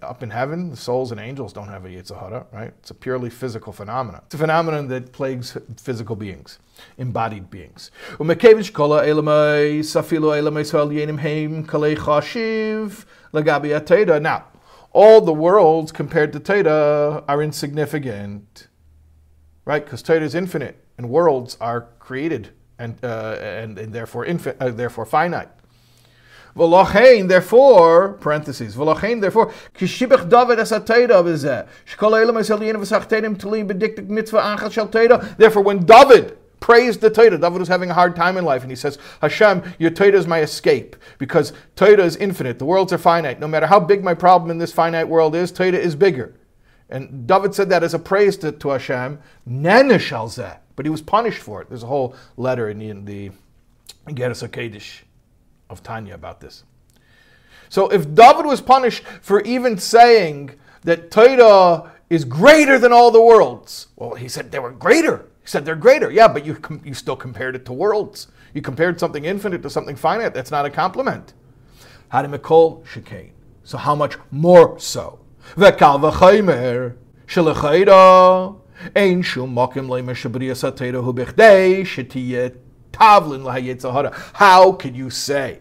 up 0.03 0.23
in 0.23 0.31
heaven, 0.31 0.71
the 0.71 0.77
souls 0.77 1.13
and 1.13 1.21
angels 1.21 1.53
don't 1.53 1.69
have 1.69 1.87
a 1.87 1.89
Yetzer 1.89 2.19
Hara, 2.21 2.47
right? 2.53 2.75
It's 2.81 2.91
a 2.91 2.95
purely 2.95 3.31
physical 3.31 3.73
phenomenon. 3.73 4.21
It's 4.27 4.35
a 4.35 4.39
phenomenon 4.39 4.89
that 4.89 5.13
plagues 5.13 5.57
physical 5.77 6.15
beings, 6.15 6.59
embodied 6.99 7.51
beings. 7.51 7.91
Now, 14.21 14.45
all 14.93 15.21
the 15.21 15.33
worlds 15.33 15.91
compared 15.91 16.33
to 16.35 16.41
Teda 16.41 17.25
are 17.27 17.43
insignificant, 17.43 18.68
right? 19.69 19.85
Because 19.85 20.03
Teda 20.03 20.23
is 20.23 20.35
infinite, 20.35 20.83
and 20.97 21.11
worlds 21.11 21.59
are 21.61 21.89
created 21.99 22.49
and, 22.79 22.99
uh, 23.05 23.37
and, 23.39 23.79
and 23.79 23.93
therefore, 23.93 24.25
infi- 24.25 24.57
uh, 24.59 24.71
therefore 24.71 25.05
finite. 25.05 25.51
V'lochein, 26.57 27.29
therefore, 27.29 28.15
parentheses, 28.15 28.75
v'lochein, 28.75 29.21
therefore, 29.21 29.53
kishibach 29.75 30.31
David 30.31 30.59
as 30.59 30.73
atayda 30.73 31.23
v'zeh, 31.23 31.69
shkol 31.87 32.21
elam 32.21 32.39
es 32.39 32.49
elien 32.49 32.77
v'sachtenim 32.77 33.37
tulim 33.37 33.69
bediktik 33.69 34.09
mitzvah 34.09 34.41
achal 34.41 34.73
shal 34.73 34.89
tayda. 34.89 35.37
Therefore, 35.37 35.63
when 35.63 35.85
David 35.85 36.39
praised 36.61 37.01
the 37.03 37.11
Torah. 37.11 37.39
David 37.39 37.61
was 37.61 37.69
having 37.69 37.91
a 37.91 37.95
hard 37.95 38.17
time 38.17 38.37
in 38.37 38.45
life, 38.45 38.63
and 38.63 38.71
he 38.71 38.77
says, 38.77 38.99
Hashem, 39.21 39.63
your 39.79 39.91
Torah 39.91 40.19
is 40.19 40.27
my 40.27 40.41
escape, 40.41 40.97
because 41.19 41.53
Torah 41.77 42.03
is 42.03 42.17
infinite. 42.17 42.59
The 42.59 42.65
worlds 42.65 42.93
are 42.93 42.99
finite. 42.99 43.39
No 43.39 43.47
matter 43.47 43.67
how 43.67 43.79
big 43.79 44.03
my 44.03 44.15
problem 44.15 44.51
in 44.51 44.59
this 44.59 44.73
finite 44.73 45.09
world 45.09 45.37
is, 45.37 45.53
Torah 45.53 45.73
is 45.73 45.95
bigger. 45.95 46.35
And 46.91 47.27
David 47.27 47.55
said 47.55 47.69
that 47.71 47.83
as 47.83 47.95
a 47.95 47.99
praise 47.99 48.37
to, 48.39 48.53
to 48.53 48.69
Hashem, 48.71 49.19
Neneshal 49.49 50.59
But 50.75 50.87
he 50.87 50.91
was 50.91 51.03
punished 51.03 51.41
for 51.41 51.61
it. 51.61 51.69
There's 51.69 51.83
a 51.83 51.87
whole 51.87 52.15
letter 52.37 52.71
in 52.71 52.79
the, 52.79 52.89
in 52.89 53.05
the 53.05 53.31
Igeres 54.07 54.47
HaKodesh 54.47 55.03
of 55.69 55.83
Tanya 55.83 56.15
about 56.15 56.41
this. 56.41 56.65
So 57.69 57.89
if 57.89 58.15
David 58.15 58.47
was 58.47 58.61
punished 58.61 59.05
for 59.21 59.43
even 59.43 59.77
saying 59.77 60.53
that 60.85 61.11
Torah 61.11 61.93
is 62.09 62.25
greater 62.25 62.79
than 62.79 62.93
all 62.93 63.11
the 63.11 63.23
worlds, 63.23 63.89
well, 63.97 64.15
he 64.15 64.29
said 64.29 64.51
they 64.51 64.59
were 64.59 64.73
greater. 64.73 65.27
He 65.43 65.49
said 65.49 65.67
they're 65.67 65.77
greater. 65.77 66.11
Yeah, 66.11 66.29
but 66.29 66.47
you, 66.47 66.59
you 66.83 66.95
still 66.95 67.17
compared 67.17 67.55
it 67.55 67.67
to 67.67 67.75
worlds. 67.75 68.29
You 68.55 68.63
compared 68.63 68.99
something 68.99 69.27
infinite 69.27 69.63
to 69.63 69.71
something 69.71 69.97
finite. 69.97 70.33
That's 70.33 70.51
not 70.51 70.65
a 70.65 70.71
compliment. 70.71 71.35
Hadimikol 72.13 72.87
shekain. 72.87 73.33
So 73.65 73.77
how 73.77 73.95
much 73.95 74.17
more 74.31 74.79
so? 74.79 75.19
V'chaymer 75.57 76.95
shelechayda 77.27 78.57
ein 78.95 79.23
shum 79.23 79.55
makim 79.55 79.89
le'meshabriya 79.89 80.53
satera 80.53 81.03
hu 81.03 81.13
bechdei 81.13 81.83
shetiyet 81.83 82.57
tavlin 82.93 84.15
How 84.35 84.73
can 84.73 84.95
you 84.95 85.11
say 85.11 85.61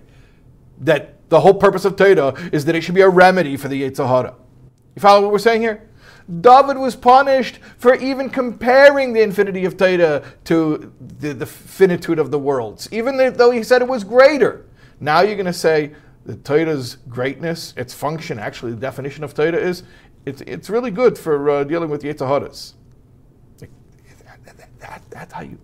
that 0.80 1.30
the 1.30 1.40
whole 1.42 1.54
purpose 1.54 1.86
of 1.86 1.96
Torah 1.96 2.34
is 2.52 2.66
that 2.66 2.76
it 2.76 2.82
should 2.82 2.96
be 2.96 3.02
a 3.02 3.10
remedy 3.10 3.58
for 3.58 3.68
the 3.68 3.84
Yetzer 3.84 4.08
Hara? 4.08 4.36
You 4.96 5.02
follow 5.02 5.22
what 5.22 5.32
we're 5.32 5.40
saying 5.40 5.62
here? 5.62 5.90
David 6.42 6.78
was 6.78 6.96
punished 6.96 7.60
for 7.78 7.96
even 7.96 8.30
comparing 8.30 9.14
the 9.14 9.22
infinity 9.22 9.66
of 9.66 9.78
Torah 9.78 10.24
to 10.46 10.94
the, 11.00 11.34
the 11.34 11.46
finitude 11.46 12.20
of 12.20 12.32
the 12.32 12.40
worlds, 12.40 12.90
even 12.92 13.18
though 13.18 13.52
he 13.52 13.64
said 13.64 13.82
it 13.82 13.88
was 13.88 14.04
greater. 14.04 14.66
Now 15.00 15.22
you're 15.22 15.36
going 15.36 15.46
to 15.46 15.54
say 15.54 15.94
the 16.28 16.36
Torah's 16.36 16.98
greatness, 17.08 17.74
its 17.78 17.94
function, 17.94 18.38
actually, 18.38 18.74
the 18.74 18.80
definition 18.80 19.24
of 19.24 19.34
Torah 19.34 19.56
is 19.56 19.84
it's, 20.26 20.42
it's 20.42 20.70
really 20.70 20.92
good 20.92 21.18
for 21.18 21.50
uh, 21.50 21.64
dealing 21.64 21.90
with 21.90 22.04
Yetzer 22.04 22.28
Haras. 22.28 22.76
That, 23.60 23.70
that, 24.80 25.02
that's 25.10 25.34
how 25.34 25.42
you 25.42 25.58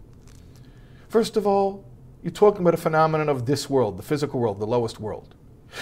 First 1.10 1.38
of 1.38 1.46
all, 1.46 1.86
you're 2.24 2.32
talking 2.32 2.62
about 2.62 2.74
a 2.74 2.78
phenomenon 2.78 3.30
of 3.30 3.46
this 3.46 3.70
world, 3.70 3.98
the 3.98 4.04
physical 4.04 4.40
world, 4.40 4.60
the 4.60 4.66
lowest 4.66 5.00
world. 5.00 5.36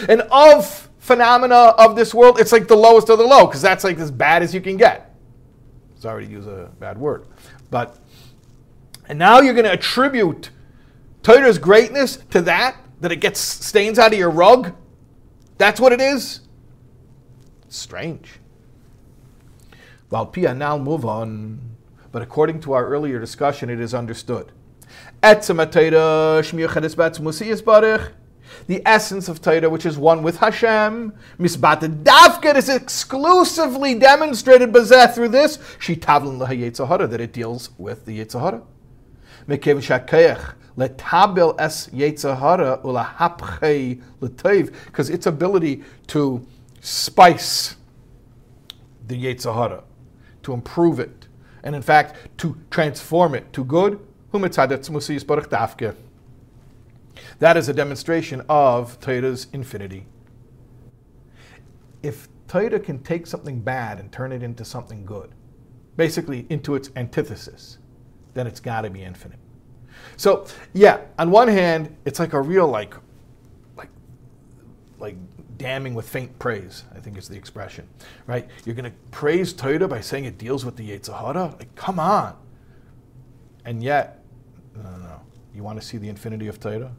And 0.09 0.21
of 0.29 0.89
phenomena 0.99 1.55
of 1.55 1.95
this 1.95 2.13
world, 2.13 2.37
it's 2.37 2.51
like 2.51 2.67
the 2.67 2.75
lowest 2.75 3.09
of 3.09 3.17
the 3.17 3.23
low, 3.23 3.45
because 3.45 3.61
that's 3.61 3.85
like 3.85 3.97
as 3.99 4.11
bad 4.11 4.43
as 4.43 4.53
you 4.53 4.59
can 4.59 4.75
get. 4.75 5.15
Sorry 5.99 6.25
to 6.25 6.31
use 6.31 6.47
a 6.47 6.69
bad 6.79 6.97
word. 6.97 7.27
But, 7.69 7.97
and 9.07 9.17
now 9.17 9.39
you're 9.39 9.53
going 9.53 9.65
to 9.65 9.71
attribute 9.71 10.49
Torah's 11.23 11.59
greatness 11.59 12.17
to 12.31 12.41
that? 12.41 12.75
That 13.01 13.11
it 13.11 13.17
gets 13.17 13.39
stains 13.39 13.99
out 13.99 14.13
of 14.13 14.19
your 14.19 14.29
rug? 14.29 14.73
That's 15.57 15.79
what 15.79 15.91
it 15.91 16.01
is? 16.01 16.41
Strange. 17.67 18.39
Well, 20.09 20.25
Pia 20.25 20.53
now 20.53 20.77
move 20.77 21.05
on. 21.05 21.59
But 22.11 22.21
according 22.21 22.59
to 22.61 22.73
our 22.73 22.85
earlier 22.85 23.19
discussion, 23.19 23.69
it 23.69 23.79
is 23.79 23.93
understood. 23.93 24.51
The 28.67 28.81
essence 28.85 29.29
of 29.29 29.41
Torah, 29.41 29.69
which 29.69 29.85
is 29.85 29.97
one 29.97 30.23
with 30.23 30.37
Hashem, 30.37 31.13
misbata 31.39 32.03
davka 32.03 32.55
is 32.55 32.67
exclusively 32.69 33.95
demonstrated 33.95 34.73
bazeh 34.73 35.15
through 35.15 35.29
this. 35.29 35.57
She 35.79 35.95
tavlin 35.95 36.37
lahayetzahara 36.45 37.09
that 37.09 37.21
it 37.21 37.31
deals 37.31 37.69
with 37.77 38.05
the 38.05 38.19
Yetzahara. 38.19 38.61
Mekev 39.47 39.77
shakayach 39.77 40.55
letabel 40.77 41.55
es 41.59 41.87
Yetzahara 41.87 42.81
ulahapchei 42.83 44.01
letayv 44.21 44.73
because 44.85 45.09
its 45.09 45.25
ability 45.25 45.83
to 46.07 46.45
spice 46.79 47.75
the 49.07 49.15
Yetzahara, 49.15 49.83
to 50.43 50.53
improve 50.53 50.99
it, 50.99 51.27
and 51.63 51.75
in 51.75 51.81
fact 51.81 52.37
to 52.37 52.57
transform 52.69 53.35
it 53.35 53.51
to 53.53 53.63
good. 53.63 53.99
That 57.39 57.57
is 57.57 57.67
a 57.67 57.73
demonstration 57.73 58.41
of 58.47 58.99
Torah's 59.01 59.47
infinity. 59.51 60.05
If 62.01 62.29
Torah 62.47 62.79
can 62.79 63.03
take 63.03 63.27
something 63.27 63.59
bad 63.59 63.99
and 63.99 64.11
turn 64.11 64.31
it 64.31 64.41
into 64.41 64.63
something 64.63 65.05
good, 65.05 65.31
basically 65.97 66.47
into 66.49 66.75
its 66.75 66.89
antithesis, 66.95 67.77
then 68.33 68.47
it's 68.47 68.61
got 68.61 68.81
to 68.81 68.89
be 68.89 69.03
infinite. 69.03 69.40
So, 70.17 70.45
yeah, 70.73 71.01
on 71.17 71.31
one 71.31 71.47
hand, 71.47 71.95
it's 72.05 72.19
like 72.19 72.33
a 72.33 72.41
real 72.41 72.67
like 72.67 72.95
like 73.75 73.89
like 74.99 75.15
damning 75.57 75.93
with 75.93 76.09
faint 76.09 76.37
praise, 76.39 76.85
I 76.95 76.99
think 76.99 77.17
is 77.17 77.27
the 77.27 77.37
expression, 77.37 77.87
right? 78.25 78.49
You're 78.65 78.75
going 78.75 78.91
to 78.91 78.97
praise 79.11 79.53
Torah 79.53 79.87
by 79.87 80.01
saying 80.01 80.25
it 80.25 80.37
deals 80.39 80.65
with 80.65 80.75
the 80.75 80.89
Yetzer 80.89 81.17
Hara? 81.19 81.55
Like, 81.59 81.73
come 81.75 81.99
on. 81.99 82.35
And 83.63 83.83
yet, 83.83 84.23
no, 84.75 84.81
no, 84.81 84.97
no. 84.97 85.21
You 85.53 85.61
want 85.61 85.79
to 85.79 85.85
see 85.85 85.97
the 85.97 86.09
infinity 86.09 86.47
of 86.47 86.59
Torah? 86.59 86.91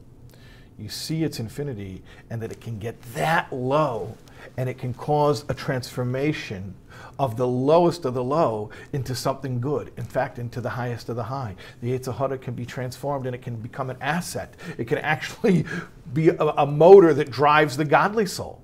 You 0.78 0.88
see 0.88 1.24
its 1.24 1.40
infinity 1.40 2.02
and 2.30 2.40
that 2.40 2.52
it 2.52 2.60
can 2.60 2.78
get 2.78 3.00
that 3.14 3.52
low 3.52 4.16
and 4.56 4.68
it 4.68 4.78
can 4.78 4.94
cause 4.94 5.44
a 5.48 5.54
transformation 5.54 6.74
of 7.18 7.36
the 7.36 7.46
lowest 7.46 8.04
of 8.04 8.14
the 8.14 8.24
low 8.24 8.70
into 8.92 9.14
something 9.14 9.60
good. 9.60 9.92
In 9.96 10.04
fact, 10.04 10.38
into 10.38 10.60
the 10.60 10.70
highest 10.70 11.08
of 11.08 11.16
the 11.16 11.24
high. 11.24 11.56
The 11.80 11.98
Yetzer 11.98 12.16
Hara 12.16 12.38
can 12.38 12.54
be 12.54 12.66
transformed 12.66 13.26
and 13.26 13.34
it 13.34 13.42
can 13.42 13.56
become 13.56 13.90
an 13.90 13.96
asset. 14.00 14.54
It 14.78 14.86
can 14.86 14.98
actually 14.98 15.64
be 16.12 16.28
a, 16.28 16.36
a 16.36 16.66
motor 16.66 17.14
that 17.14 17.30
drives 17.30 17.76
the 17.76 17.84
godly 17.84 18.26
soul. 18.26 18.60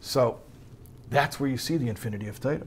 So 0.00 0.40
that's 1.10 1.40
where 1.40 1.48
you 1.48 1.58
see 1.58 1.76
the 1.76 1.88
infinity 1.88 2.28
of 2.28 2.40
Torah. 2.40 2.66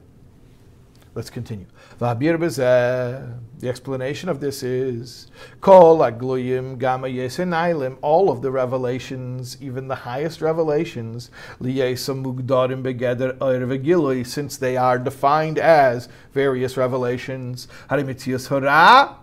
Let's 1.14 1.28
continue. 1.28 1.66
The 1.98 3.36
explanation 3.64 4.30
of 4.30 4.40
this 4.40 4.62
is 4.62 5.26
Kol 5.60 5.98
Agloyim 5.98 6.78
Gama 6.78 7.08
Yesenailim, 7.08 7.98
all 8.00 8.30
of 8.30 8.40
the 8.40 8.50
revelations, 8.50 9.58
even 9.60 9.88
the 9.88 9.94
highest 9.94 10.40
revelations, 10.40 11.30
Mugdarim 11.60 12.82
Begeder 12.82 13.36
Oir 13.42 14.24
since 14.24 14.56
they 14.56 14.78
are 14.78 14.98
defined 14.98 15.58
as 15.58 16.08
various 16.32 16.78
revelations. 16.78 17.68
Harimitzias 17.90 18.48
Hora, 18.48 19.18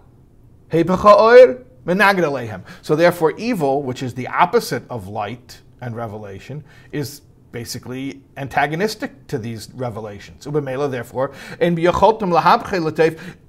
Hepacha 0.70 1.20
Oir, 1.20 1.66
So 2.84 2.96
therefore, 2.96 3.32
evil, 3.32 3.82
which 3.82 4.04
is 4.04 4.14
the 4.14 4.28
opposite 4.28 4.84
of 4.92 5.08
light 5.08 5.62
and 5.82 5.96
revelation, 5.96 6.64
is 6.92 7.22
basically 7.52 8.22
antagonistic 8.38 9.28
to 9.28 9.38
these 9.38 9.70
revelations. 9.74 10.46
Ubemela, 10.46 10.90
therefore, 10.90 11.32
and 11.60 11.78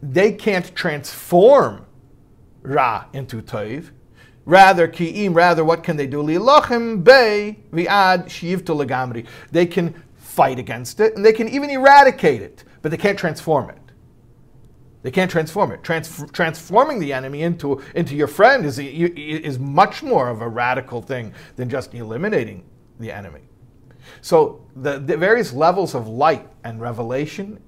they 0.02 0.32
can't 0.32 0.74
transform 0.74 1.86
Ra 2.62 3.06
into 3.12 3.42
Toiv. 3.42 3.90
Rather, 4.44 4.88
ki'im, 4.88 5.34
rather, 5.34 5.64
what 5.64 5.82
can 5.82 5.96
they 5.96 6.06
do? 6.06 6.22
Lilachim 6.22 7.04
be 7.04 7.62
vi'ad 7.72 8.24
shivta 8.26 8.74
legamri. 8.74 9.26
They 9.50 9.66
can 9.66 9.94
fight 10.16 10.58
against 10.58 11.00
it, 11.00 11.14
and 11.14 11.24
they 11.24 11.32
can 11.32 11.48
even 11.48 11.70
eradicate 11.70 12.42
it, 12.42 12.64
but 12.82 12.90
they 12.90 12.96
can't 12.96 13.18
transform 13.18 13.70
it. 13.70 13.76
They 15.02 15.10
can't 15.10 15.30
transform 15.30 15.72
it. 15.72 15.82
Trans- 15.82 16.30
transforming 16.32 16.98
the 16.98 17.12
enemy 17.12 17.42
into, 17.42 17.82
into 17.94 18.14
your 18.14 18.26
friend 18.26 18.66
is, 18.66 18.78
is 18.78 19.58
much 19.58 20.02
more 20.02 20.28
of 20.28 20.42
a 20.42 20.48
radical 20.48 21.00
thing 21.00 21.32
than 21.56 21.70
just 21.70 21.94
eliminating 21.94 22.64
the 22.98 23.10
enemy. 23.10 23.49
So 24.20 24.66
the, 24.76 24.98
the 24.98 25.16
various 25.16 25.52
levels 25.52 25.94
of 25.94 26.08
light 26.08 26.48
and 26.64 26.80
revelation, 26.80 27.60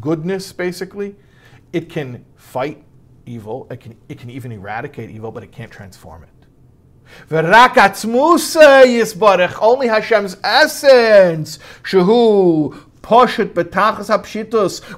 goodness 0.00 0.52
basically, 0.52 1.16
it 1.72 1.88
can 1.88 2.24
fight 2.36 2.84
evil, 3.26 3.66
it 3.70 3.80
can, 3.80 3.96
it 4.08 4.18
can 4.18 4.30
even 4.30 4.52
eradicate 4.52 5.10
evil, 5.10 5.30
but 5.32 5.42
it 5.42 5.52
can't 5.52 5.70
transform 5.70 6.24
it. 6.24 6.28
Only 9.60 9.88
Hashem's 9.88 10.36
essence, 10.44 11.58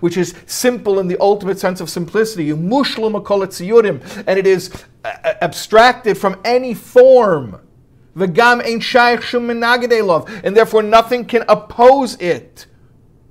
which 0.01 0.17
is 0.17 0.35
simple 0.47 1.01
in 1.01 1.09
the 1.09 1.17
ultimate 1.21 1.59
sense 1.59 1.81
of 1.81 1.91
simplicity, 1.91 2.51
and 2.51 4.39
it 4.39 4.47
is 4.47 4.71
uh, 5.05 5.35
abstracted 5.41 6.19
from 6.19 6.41
any 6.45 6.75
form. 6.75 7.59
V'gam 8.17 8.65
ein 8.65 8.81
shaykh 8.81 9.23
shum 9.23 9.49
love, 9.49 10.41
and 10.45 10.57
therefore 10.57 10.83
nothing 10.83 11.25
can 11.25 11.45
oppose 11.49 12.15
it. 12.17 12.67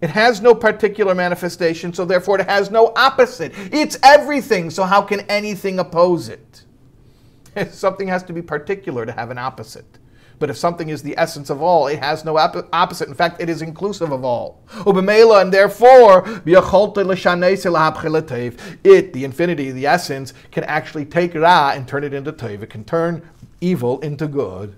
It 0.02 0.10
has 0.10 0.42
no 0.42 0.54
particular 0.54 1.16
manifestation, 1.16 1.94
so 1.94 2.04
therefore 2.04 2.42
it 2.42 2.50
has 2.50 2.70
no 2.70 2.92
opposite. 2.96 3.54
It's 3.72 3.98
everything, 4.04 4.70
so 4.70 4.84
how 4.84 5.02
can 5.02 5.22
anything 5.22 5.80
oppose 5.80 6.28
it? 6.28 6.66
Something 7.72 8.10
has 8.10 8.24
to 8.24 8.34
be 8.34 8.42
particular 8.42 9.06
to 9.06 9.14
have 9.14 9.32
an 9.32 9.38
opposite. 9.38 10.00
But 10.40 10.50
if 10.50 10.58
something 10.58 10.90
is 10.90 11.02
the 11.02 11.18
essence 11.18 11.50
of 11.50 11.62
all, 11.62 11.88
it 11.88 12.00
has 12.00 12.26
no 12.26 12.38
opposite. 12.38 13.08
In 13.08 13.14
fact, 13.14 13.42
it 13.42 13.48
is 13.48 13.62
inclusive 13.62 14.12
of 14.12 14.26
all. 14.26 14.62
And 14.86 15.54
therefore, 15.54 16.24
it, 16.26 16.44
the 19.14 19.24
infinity, 19.24 19.72
the 19.72 19.86
essence, 19.86 20.34
can 20.52 20.66
actually 20.66 21.06
take 21.06 21.36
Ra 21.36 21.72
and 21.74 21.88
turn 21.88 22.04
it 22.04 22.14
into 22.14 22.34
Tev. 22.34 22.62
It 22.62 22.70
can 22.70 22.84
turn 22.84 23.22
evil 23.64 24.00
into 24.02 24.28
good. 24.28 24.76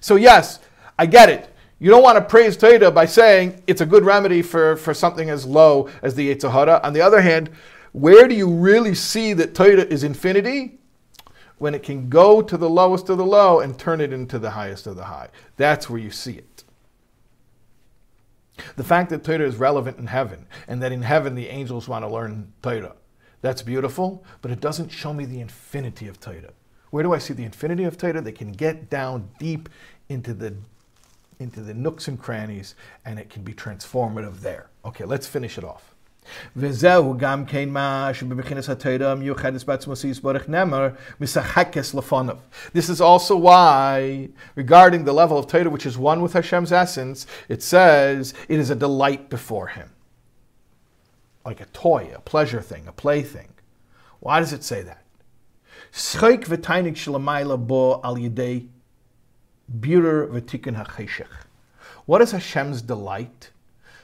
So, 0.00 0.16
yes, 0.16 0.58
I 0.98 1.06
get 1.06 1.28
it. 1.28 1.48
You 1.78 1.90
don't 1.90 2.02
want 2.02 2.16
to 2.16 2.24
praise 2.24 2.56
Torah 2.56 2.90
by 2.90 3.06
saying 3.06 3.62
it's 3.66 3.80
a 3.80 3.86
good 3.86 4.04
remedy 4.04 4.40
for, 4.40 4.76
for 4.76 4.94
something 4.94 5.28
as 5.30 5.44
low 5.44 5.88
as 6.00 6.14
the 6.14 6.32
Yetzer 6.32 6.52
Hara. 6.52 6.80
On 6.84 6.92
the 6.92 7.00
other 7.00 7.20
hand, 7.20 7.50
where 7.92 8.28
do 8.28 8.34
you 8.34 8.48
really 8.48 8.94
see 8.94 9.32
that 9.34 9.54
Torah 9.54 9.84
is 9.84 10.04
infinity? 10.04 10.78
When 11.58 11.74
it 11.74 11.82
can 11.82 12.08
go 12.08 12.42
to 12.42 12.56
the 12.56 12.70
lowest 12.70 13.08
of 13.08 13.18
the 13.18 13.26
low 13.26 13.60
and 13.60 13.78
turn 13.78 14.00
it 14.00 14.12
into 14.12 14.38
the 14.38 14.50
highest 14.50 14.86
of 14.86 14.96
the 14.96 15.04
high. 15.04 15.28
That's 15.56 15.88
where 15.88 16.00
you 16.00 16.10
see 16.10 16.34
it. 16.34 16.64
The 18.76 18.84
fact 18.84 19.10
that 19.10 19.24
Torah 19.24 19.46
is 19.46 19.56
relevant 19.56 19.98
in 19.98 20.06
heaven 20.06 20.46
and 20.68 20.82
that 20.82 20.92
in 20.92 21.02
heaven 21.02 21.34
the 21.34 21.48
angels 21.48 21.88
want 21.88 22.04
to 22.04 22.08
learn 22.08 22.52
Torah, 22.62 22.94
that's 23.40 23.62
beautiful, 23.62 24.24
but 24.40 24.50
it 24.50 24.60
doesn't 24.60 24.90
show 24.90 25.12
me 25.12 25.24
the 25.24 25.40
infinity 25.40 26.06
of 26.08 26.20
Torah. 26.20 26.52
Where 26.92 27.02
do 27.02 27.12
I 27.14 27.18
see 27.18 27.32
the 27.32 27.44
infinity 27.44 27.84
of 27.84 27.96
Torah? 27.96 28.20
They 28.20 28.32
can 28.32 28.52
get 28.52 28.90
down 28.90 29.30
deep 29.38 29.70
into 30.10 30.34
the 30.34 30.54
into 31.38 31.62
the 31.62 31.72
nooks 31.72 32.06
and 32.06 32.20
crannies, 32.20 32.74
and 33.06 33.18
it 33.18 33.30
can 33.30 33.42
be 33.42 33.54
transformative 33.54 34.40
there. 34.40 34.68
Okay, 34.84 35.06
let's 35.06 35.26
finish 35.26 35.56
it 35.56 35.64
off. 35.64 35.94
This 36.54 36.82
is 42.90 43.00
also 43.00 43.36
why, 43.36 44.28
regarding 44.54 45.04
the 45.04 45.12
level 45.14 45.38
of 45.38 45.46
Torah 45.46 45.70
which 45.70 45.86
is 45.86 45.96
one 45.96 46.20
with 46.20 46.34
Hashem's 46.34 46.72
essence, 46.72 47.26
it 47.48 47.62
says 47.62 48.34
it 48.50 48.60
is 48.60 48.68
a 48.68 48.76
delight 48.76 49.30
before 49.30 49.68
Him. 49.68 49.88
Like 51.42 51.62
a 51.62 51.66
toy, 51.66 52.12
a 52.14 52.20
pleasure 52.20 52.60
thing, 52.60 52.86
a 52.86 52.92
plaything. 52.92 53.48
Why 54.20 54.40
does 54.40 54.52
it 54.52 54.62
say 54.62 54.82
that? 54.82 55.01
Schik 55.92 56.46
v'tainik 56.46 57.66
bo 57.66 58.00
al 58.02 58.16
yidei 58.16 58.68
birer 59.70 60.28
v'tikkun 60.28 60.76
ha'cheshech. 60.76 61.46
What 62.06 62.22
is 62.22 62.32
Hashem's 62.32 62.82
delight? 62.82 63.50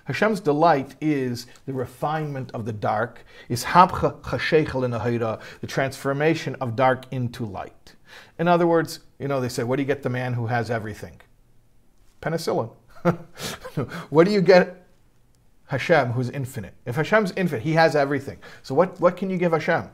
Hashem's 0.05 0.41
delight 0.41 0.95
is 1.01 1.47
the 1.67 1.73
refinement 1.73 2.51
of 2.53 2.65
the 2.65 2.73
dark, 2.73 3.25
is 3.49 3.65
habcha 3.65 4.21
chashechel 4.21 5.41
the 5.61 5.67
transformation 5.67 6.57
of 6.61 6.77
dark 6.77 7.05
into 7.11 7.45
light. 7.45 7.95
In 8.39 8.49
other 8.49 8.67
words, 8.67 9.01
you 9.19 9.29
know, 9.29 9.41
they 9.41 9.49
say, 9.49 9.65
what 9.65 9.77
do 9.77 9.83
you 9.83 9.87
get 9.87 10.03
the 10.03 10.09
man 10.11 10.35
who 10.35 10.47
has 10.47 10.71
everything? 10.71 11.21
Penicillin. 12.23 12.71
what 14.11 14.25
do 14.25 14.31
you 14.31 14.41
get 14.41 14.87
Hashem, 15.67 16.13
who's 16.13 16.31
infinite? 16.31 16.75
If 16.87 16.97
Hashem's 16.97 17.33
infinite, 17.37 17.63
he 17.63 17.73
has 17.73 17.95
everything. 17.95 18.39
So 18.63 18.75
what, 18.75 18.99
what 19.01 19.17
can 19.17 19.29
you 19.29 19.37
give 19.37 19.53
Hashem? 19.53 19.91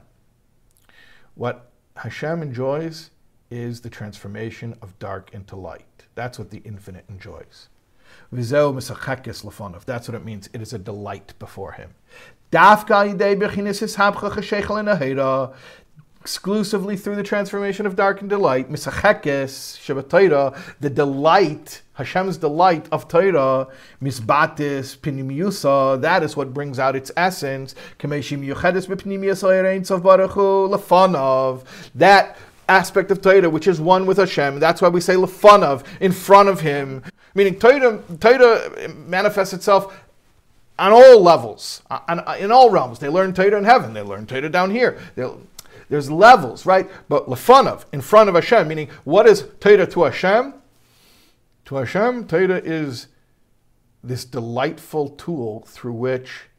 What 1.34 1.70
Hashem 1.96 2.42
enjoys 2.42 3.10
is 3.50 3.80
the 3.80 3.90
transformation 3.90 4.76
of 4.82 4.98
dark 4.98 5.32
into 5.32 5.54
light. 5.54 6.06
That's 6.16 6.38
what 6.38 6.50
the 6.50 6.60
infinite 6.64 7.04
enjoys. 7.08 7.68
Vizeo 8.32 8.74
misachekes 8.74 9.44
lefonav. 9.44 9.84
That's 9.84 10.08
what 10.08 10.16
it 10.16 10.24
means. 10.24 10.48
It 10.52 10.60
is 10.60 10.72
a 10.72 10.78
delight 10.78 11.34
before 11.38 11.72
him. 11.72 11.94
Exclusively 16.24 16.96
through 16.96 17.16
the 17.16 17.22
transformation 17.22 17.84
of 17.84 17.96
dark 17.96 18.22
and 18.22 18.30
delight, 18.30 18.72
misachekes 18.72 19.76
shabatayra, 19.76 20.58
the 20.80 20.88
delight, 20.88 21.82
Hashem's 21.92 22.38
delight 22.38 22.88
of 22.90 23.08
Torah, 23.08 23.68
misbatis 24.00 24.96
pinimiusa, 24.96 26.00
that 26.00 26.22
is 26.22 26.34
what 26.34 26.54
brings 26.54 26.78
out 26.78 26.96
its 26.96 27.12
essence. 27.14 27.74
Kameshim 27.98 28.42
yuchedes 28.42 28.86
b'pnimius 28.86 30.02
baruch 30.02 30.30
lefanov. 30.30 31.64
That 31.94 32.38
aspect 32.70 33.10
of 33.10 33.20
Torah, 33.20 33.50
which 33.50 33.68
is 33.68 33.78
one 33.78 34.06
with 34.06 34.16
Hashem. 34.16 34.58
That's 34.60 34.80
why 34.80 34.88
we 34.88 35.02
say 35.02 35.16
lefanov, 35.16 35.84
in 36.00 36.12
front 36.12 36.48
of 36.48 36.62
Him. 36.62 37.02
Meaning 37.34 37.58
Torah, 37.58 38.02
Torah 38.18 38.88
manifests 38.88 39.52
itself 39.52 39.94
on 40.78 40.90
all 40.90 41.20
levels, 41.22 41.82
on, 41.90 42.24
in 42.38 42.50
all 42.50 42.70
realms. 42.70 42.98
They 42.98 43.10
learn 43.10 43.34
Torah 43.34 43.58
in 43.58 43.64
heaven. 43.64 43.92
They 43.92 44.00
learn 44.00 44.24
Torah 44.24 44.48
down 44.48 44.70
here. 44.70 44.98
They'll, 45.16 45.38
there's 45.88 46.10
levels, 46.10 46.66
right? 46.66 46.90
But 47.08 47.26
lefanov, 47.26 47.84
in 47.92 48.00
front 48.00 48.28
of 48.28 48.34
Hashem, 48.34 48.68
meaning 48.68 48.88
what 49.04 49.26
is 49.26 49.46
Torah 49.60 49.86
to 49.86 50.04
Hashem? 50.04 50.54
To 51.66 51.76
Hashem, 51.76 52.26
Torah 52.26 52.60
is 52.62 53.08
this 54.02 54.24
delightful 54.24 55.10
tool 55.10 55.64
through 55.66 55.94
which 55.94 56.50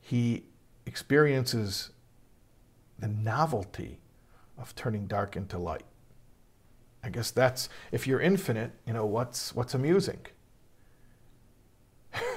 he 0.00 0.44
experiences 0.86 1.90
the 2.98 3.08
novelty 3.08 3.98
of 4.58 4.74
turning 4.74 5.06
dark 5.06 5.36
into 5.36 5.58
light. 5.58 5.84
I 7.02 7.10
guess 7.10 7.30
that's 7.30 7.68
if 7.92 8.06
you're 8.06 8.20
infinite, 8.20 8.72
you 8.86 8.92
know, 8.92 9.04
what's 9.04 9.54
what's 9.54 9.74
amusing? 9.74 10.20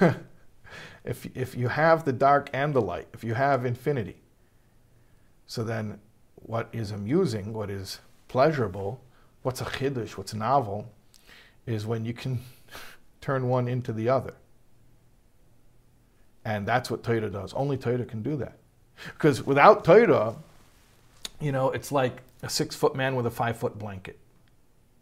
if 1.04 1.26
if 1.34 1.54
you 1.54 1.68
have 1.68 2.04
the 2.04 2.12
dark 2.12 2.50
and 2.52 2.74
the 2.74 2.82
light, 2.82 3.08
if 3.12 3.24
you 3.24 3.34
have 3.34 3.64
infinity, 3.64 4.20
so 5.48 5.64
then 5.64 5.98
what 6.34 6.68
is 6.72 6.92
amusing, 6.92 7.52
what 7.52 7.70
is 7.70 7.98
pleasurable, 8.28 9.00
what's 9.42 9.60
a 9.60 9.64
chiddush, 9.64 10.10
what's 10.10 10.34
novel, 10.34 10.92
is 11.66 11.86
when 11.86 12.04
you 12.04 12.12
can 12.12 12.40
turn 13.20 13.48
one 13.48 13.66
into 13.66 13.92
the 13.92 14.08
other. 14.08 14.34
And 16.44 16.66
that's 16.66 16.90
what 16.90 17.02
Torah 17.02 17.30
does. 17.30 17.52
Only 17.54 17.76
Torah 17.76 18.04
can 18.04 18.22
do 18.22 18.36
that. 18.36 18.58
Because 19.04 19.42
without 19.44 19.84
Torah, 19.84 20.36
you 21.40 21.50
know, 21.50 21.70
it's 21.70 21.90
like 21.90 22.22
a 22.42 22.50
six 22.50 22.76
foot 22.76 22.94
man 22.94 23.16
with 23.16 23.26
a 23.26 23.30
five 23.30 23.56
foot 23.56 23.78
blanket. 23.78 24.18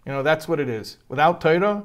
You 0.05 0.13
know, 0.13 0.23
that's 0.23 0.47
what 0.47 0.61
it 0.61 0.69
is. 0.69 0.97
Without 1.09 1.41
Torah, 1.41 1.85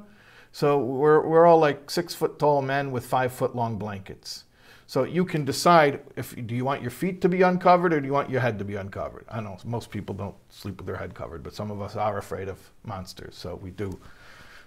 so 0.51 0.77
we're, 0.77 1.25
we're 1.25 1.47
all 1.47 1.59
like 1.59 1.89
six 1.89 2.13
foot 2.13 2.37
tall 2.37 2.61
men 2.61 2.91
with 2.91 3.05
five 3.05 3.31
foot 3.31 3.55
long 3.55 3.77
blankets. 3.77 4.43
So 4.91 5.05
you 5.05 5.23
can 5.23 5.45
decide 5.45 6.01
if 6.17 6.35
do 6.47 6.53
you 6.53 6.65
want 6.65 6.81
your 6.81 6.91
feet 6.91 7.21
to 7.21 7.29
be 7.29 7.43
uncovered 7.43 7.93
or 7.93 8.01
do 8.01 8.05
you 8.05 8.11
want 8.11 8.29
your 8.29 8.41
head 8.41 8.59
to 8.59 8.65
be 8.65 8.75
uncovered. 8.75 9.23
I 9.29 9.39
know 9.39 9.57
most 9.63 9.89
people 9.89 10.13
don't 10.13 10.35
sleep 10.49 10.75
with 10.75 10.85
their 10.85 10.97
head 10.97 11.15
covered, 11.15 11.43
but 11.43 11.53
some 11.53 11.71
of 11.71 11.81
us 11.81 11.95
are 11.95 12.17
afraid 12.17 12.49
of 12.49 12.59
monsters, 12.83 13.37
so 13.37 13.55
we 13.55 13.71
do 13.71 13.97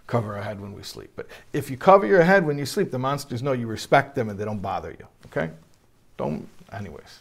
cover 0.06 0.34
our 0.34 0.42
head 0.42 0.62
when 0.62 0.72
we 0.72 0.82
sleep. 0.82 1.10
But 1.14 1.26
if 1.52 1.70
you 1.70 1.76
cover 1.76 2.06
your 2.06 2.22
head 2.22 2.46
when 2.46 2.56
you 2.56 2.64
sleep, 2.64 2.90
the 2.90 2.98
monsters 2.98 3.42
know 3.42 3.52
you 3.52 3.66
respect 3.66 4.14
them 4.14 4.30
and 4.30 4.40
they 4.40 4.46
don't 4.46 4.62
bother 4.62 4.92
you. 4.98 5.06
Okay? 5.26 5.50
Don't 6.16 6.48
anyways. 6.72 7.20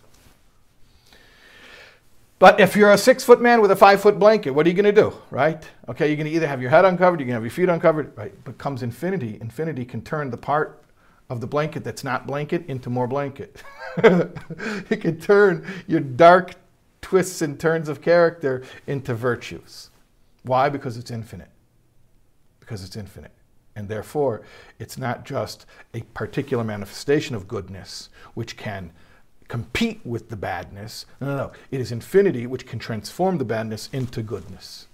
But 2.39 2.61
if 2.61 2.73
you're 2.73 2.93
a 2.93 2.97
six 2.97 3.21
foot 3.21 3.41
man 3.41 3.59
with 3.59 3.71
a 3.71 3.75
five 3.75 3.99
foot 4.01 4.17
blanket, 4.17 4.51
what 4.51 4.65
are 4.65 4.69
you 4.69 4.81
going 4.81 4.95
to 4.95 5.01
do, 5.01 5.13
right? 5.29 5.61
Okay, 5.89 6.07
you're 6.07 6.15
going 6.15 6.27
to 6.27 6.33
either 6.33 6.47
have 6.47 6.61
your 6.61 6.71
head 6.71 6.85
uncovered, 6.85 7.19
you're 7.19 7.27
going 7.27 7.33
to 7.33 7.43
have 7.43 7.43
your 7.43 7.51
feet 7.51 7.67
uncovered, 7.67 8.17
right? 8.17 8.33
But 8.45 8.57
comes 8.57 8.81
infinity. 8.81 9.39
Infinity 9.41 9.83
can 9.83 10.01
turn 10.03 10.31
the 10.31 10.37
part 10.37 10.82
of 11.29 11.41
the 11.41 11.47
blanket 11.47 11.83
that's 11.83 12.03
not 12.03 12.27
blanket 12.27 12.65
into 12.67 12.89
more 12.89 13.07
blanket. 13.07 13.62
it 13.97 15.01
can 15.01 15.19
turn 15.19 15.65
your 15.88 15.99
dark 15.99 16.55
twists 17.01 17.41
and 17.41 17.59
turns 17.59 17.89
of 17.89 18.01
character 18.01 18.63
into 18.88 19.13
virtues. 19.13 19.89
Why? 20.43 20.69
Because 20.69 20.97
it's 20.97 21.12
infinite. 21.12 21.49
Because 22.59 22.83
it's 22.83 22.95
infinite. 22.95 23.31
And 23.75 23.88
therefore, 23.89 24.43
it's 24.79 24.97
not 24.97 25.25
just 25.25 25.65
a 25.93 26.01
particular 26.13 26.63
manifestation 26.63 27.36
of 27.36 27.47
goodness 27.47 28.09
which 28.33 28.55
can 28.57 28.91
compete 29.47 30.01
with 30.05 30.29
the 30.29 30.36
badness. 30.36 31.05
No, 31.19 31.27
no, 31.27 31.38
no. 31.38 31.51
It 31.71 31.81
is 31.81 31.91
infinity 31.91 32.47
which 32.47 32.65
can 32.65 32.79
transform 32.79 33.38
the 33.38 33.45
badness 33.45 33.89
into 33.91 34.21
goodness. 34.21 34.88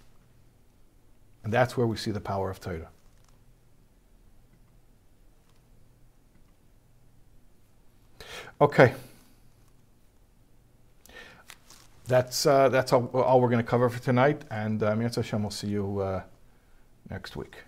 And 1.43 1.53
that's 1.53 1.77
where 1.77 1.87
we 1.87 1.97
see 1.97 2.11
the 2.11 2.19
power 2.19 2.49
of 2.49 2.59
Torah. 2.59 2.89
Okay. 8.61 8.93
That's, 12.07 12.45
uh, 12.45 12.69
that's 12.69 12.91
all, 12.91 13.07
all 13.13 13.39
we're 13.39 13.49
going 13.49 13.63
to 13.63 13.69
cover 13.69 13.89
for 13.89 14.01
tonight. 14.01 14.43
And 14.51 14.83
uh, 14.83 14.95
Hashem 15.15 15.43
will 15.43 15.51
see 15.51 15.67
you 15.67 15.99
uh, 15.99 16.23
next 17.09 17.35
week. 17.35 17.63